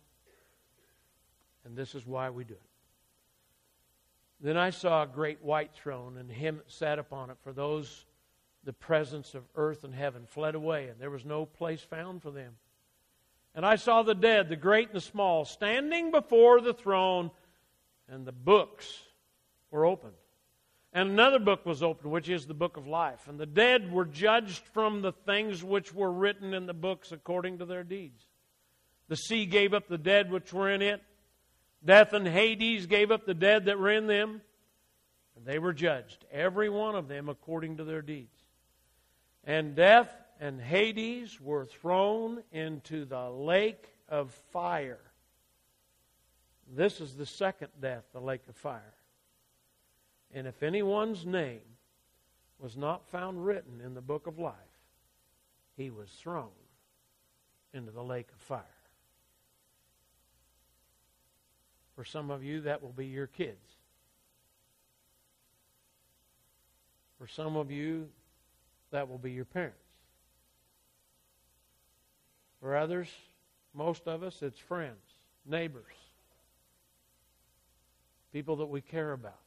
and 1.65 1.75
this 1.75 1.93
is 1.93 2.07
why 2.07 2.29
we 2.29 2.45
do 2.45 2.53
it. 2.53 2.61
Then 4.39 4.55
I 4.55 4.69
saw 4.69 5.03
a 5.03 5.07
great 5.07 5.43
white 5.43 5.73
throne, 5.73 6.15
and 6.15 6.31
him 6.31 6.57
that 6.57 6.71
sat 6.71 6.99
upon 6.99 7.31
it, 7.31 7.37
for 7.43 7.51
those 7.51 8.05
the 8.63 8.71
presence 8.71 9.35
of 9.35 9.43
earth 9.57 9.83
and 9.83 9.93
heaven 9.93 10.25
fled 10.25 10.55
away, 10.55 10.87
and 10.87 11.01
there 11.01 11.09
was 11.09 11.25
no 11.25 11.45
place 11.45 11.81
found 11.81 12.21
for 12.21 12.31
them. 12.31 12.53
And 13.55 13.65
I 13.65 13.75
saw 13.75 14.03
the 14.03 14.15
dead, 14.15 14.47
the 14.47 14.55
great 14.55 14.87
and 14.87 14.95
the 14.95 15.01
small, 15.01 15.43
standing 15.43 16.11
before 16.11 16.61
the 16.61 16.73
throne, 16.73 17.29
and 18.07 18.25
the 18.25 18.31
books 18.31 19.01
were 19.69 19.85
opened. 19.85 20.13
And 20.93 21.09
another 21.09 21.39
book 21.39 21.65
was 21.65 21.81
opened, 21.81 22.11
which 22.11 22.29
is 22.29 22.45
the 22.45 22.53
book 22.53 22.75
of 22.75 22.85
life. 22.85 23.27
And 23.27 23.39
the 23.39 23.45
dead 23.45 23.91
were 23.91 24.05
judged 24.05 24.63
from 24.73 25.01
the 25.01 25.13
things 25.13 25.63
which 25.63 25.93
were 25.93 26.11
written 26.11 26.53
in 26.53 26.65
the 26.65 26.73
books 26.73 27.11
according 27.11 27.59
to 27.59 27.65
their 27.65 27.83
deeds. 27.83 28.25
The 29.07 29.15
sea 29.15 29.45
gave 29.45 29.73
up 29.73 29.87
the 29.87 29.97
dead 29.97 30.31
which 30.31 30.51
were 30.51 30.69
in 30.69 30.81
it. 30.81 31.01
Death 31.83 32.13
and 32.13 32.27
Hades 32.27 32.87
gave 32.87 33.09
up 33.09 33.25
the 33.25 33.33
dead 33.33 33.65
that 33.65 33.79
were 33.79 33.91
in 33.91 34.07
them. 34.07 34.41
And 35.37 35.45
they 35.45 35.59
were 35.59 35.73
judged, 35.73 36.25
every 36.31 36.69
one 36.69 36.95
of 36.95 37.07
them 37.07 37.29
according 37.29 37.77
to 37.77 37.85
their 37.85 38.01
deeds. 38.01 38.37
And 39.45 39.75
death 39.75 40.13
and 40.41 40.59
Hades 40.59 41.39
were 41.39 41.65
thrown 41.65 42.43
into 42.51 43.05
the 43.05 43.29
lake 43.29 43.87
of 44.09 44.31
fire. 44.51 44.99
This 46.75 46.99
is 46.99 47.15
the 47.15 47.25
second 47.25 47.69
death, 47.79 48.03
the 48.11 48.19
lake 48.19 48.41
of 48.49 48.55
fire. 48.55 48.93
And 50.33 50.47
if 50.47 50.63
anyone's 50.63 51.25
name 51.25 51.59
was 52.59 52.77
not 52.77 53.05
found 53.11 53.45
written 53.45 53.81
in 53.83 53.93
the 53.93 54.01
book 54.01 54.27
of 54.27 54.39
life, 54.39 54.55
he 55.75 55.89
was 55.89 56.09
thrown 56.09 56.49
into 57.73 57.91
the 57.91 58.03
lake 58.03 58.29
of 58.33 58.41
fire. 58.41 58.63
For 61.95 62.05
some 62.05 62.31
of 62.31 62.43
you, 62.43 62.61
that 62.61 62.81
will 62.81 62.93
be 62.93 63.07
your 63.07 63.27
kids. 63.27 63.75
For 67.17 67.27
some 67.27 67.55
of 67.55 67.69
you, 67.69 68.07
that 68.91 69.09
will 69.09 69.17
be 69.17 69.31
your 69.31 69.45
parents. 69.45 69.77
For 72.61 72.75
others, 72.75 73.07
most 73.73 74.07
of 74.07 74.23
us, 74.23 74.41
it's 74.41 74.59
friends, 74.59 75.01
neighbors, 75.45 75.83
people 78.31 78.55
that 78.57 78.67
we 78.67 78.81
care 78.81 79.13
about. 79.13 79.40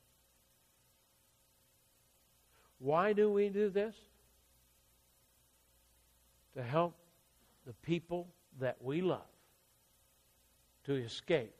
Why 2.84 3.14
do 3.14 3.30
we 3.30 3.48
do 3.48 3.70
this? 3.70 3.94
To 6.54 6.62
help 6.62 6.94
the 7.66 7.72
people 7.72 8.28
that 8.60 8.76
we 8.82 9.00
love 9.00 9.22
to 10.84 10.92
escape 10.92 11.54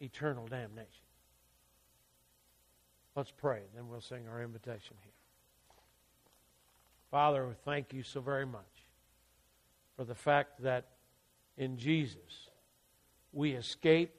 eternal 0.00 0.46
damnation. 0.46 0.86
Let's 3.16 3.32
pray, 3.32 3.62
then 3.74 3.88
we'll 3.88 4.00
sing 4.00 4.28
our 4.28 4.40
invitation 4.40 4.94
here. 5.02 5.12
Father, 7.10 7.48
we 7.48 7.54
thank 7.64 7.92
you 7.92 8.04
so 8.04 8.20
very 8.20 8.46
much 8.46 8.62
for 9.96 10.04
the 10.04 10.14
fact 10.14 10.62
that 10.62 10.86
in 11.58 11.76
Jesus 11.76 12.48
we 13.32 13.54
escape 13.54 14.14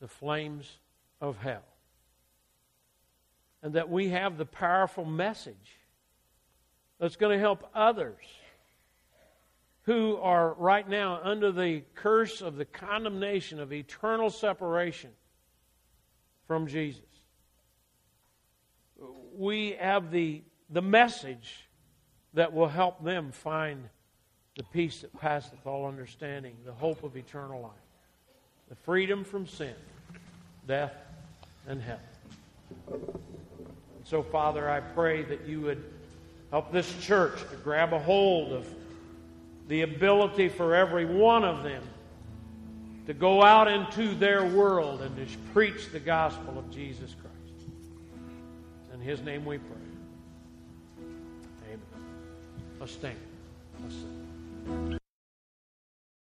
the 0.00 0.08
flames 0.08 0.80
of 1.22 1.38
hell. 1.38 1.64
And 3.62 3.74
that 3.74 3.90
we 3.90 4.08
have 4.08 4.38
the 4.38 4.46
powerful 4.46 5.04
message 5.04 5.78
that's 6.98 7.16
going 7.16 7.36
to 7.36 7.40
help 7.40 7.68
others 7.74 8.24
who 9.82 10.16
are 10.16 10.54
right 10.54 10.88
now 10.88 11.20
under 11.22 11.50
the 11.50 11.82
curse 11.94 12.42
of 12.42 12.56
the 12.56 12.64
condemnation 12.64 13.58
of 13.58 13.72
eternal 13.72 14.30
separation 14.30 15.10
from 16.46 16.66
Jesus. 16.66 17.02
We 19.36 19.72
have 19.80 20.10
the, 20.10 20.42
the 20.68 20.82
message 20.82 21.68
that 22.34 22.52
will 22.52 22.68
help 22.68 23.02
them 23.02 23.32
find 23.32 23.88
the 24.56 24.64
peace 24.64 25.00
that 25.00 25.18
passeth 25.18 25.66
all 25.66 25.86
understanding, 25.86 26.56
the 26.64 26.72
hope 26.72 27.02
of 27.02 27.16
eternal 27.16 27.62
life, 27.62 27.72
the 28.68 28.74
freedom 28.74 29.24
from 29.24 29.46
sin, 29.46 29.74
death, 30.66 30.94
and 31.66 31.80
hell. 31.80 32.00
So, 34.10 34.24
Father, 34.24 34.68
I 34.68 34.80
pray 34.80 35.22
that 35.22 35.46
you 35.46 35.60
would 35.60 35.84
help 36.50 36.72
this 36.72 36.92
church 37.00 37.38
to 37.48 37.56
grab 37.62 37.92
a 37.92 37.98
hold 38.00 38.52
of 38.52 38.66
the 39.68 39.82
ability 39.82 40.48
for 40.48 40.74
every 40.74 41.04
one 41.04 41.44
of 41.44 41.62
them 41.62 41.84
to 43.06 43.14
go 43.14 43.40
out 43.40 43.68
into 43.68 44.16
their 44.16 44.44
world 44.44 45.00
and 45.00 45.14
to 45.16 45.38
preach 45.52 45.92
the 45.92 46.00
gospel 46.00 46.58
of 46.58 46.68
Jesus 46.72 47.14
Christ. 47.20 47.70
In 48.92 49.00
His 49.00 49.22
name 49.22 49.44
we 49.44 49.58
pray. 49.58 49.76
Amen. 51.68 51.80
Let's 52.80 52.90
stand. 52.90 53.16
Let's 53.80 53.94
stand. 53.94 54.99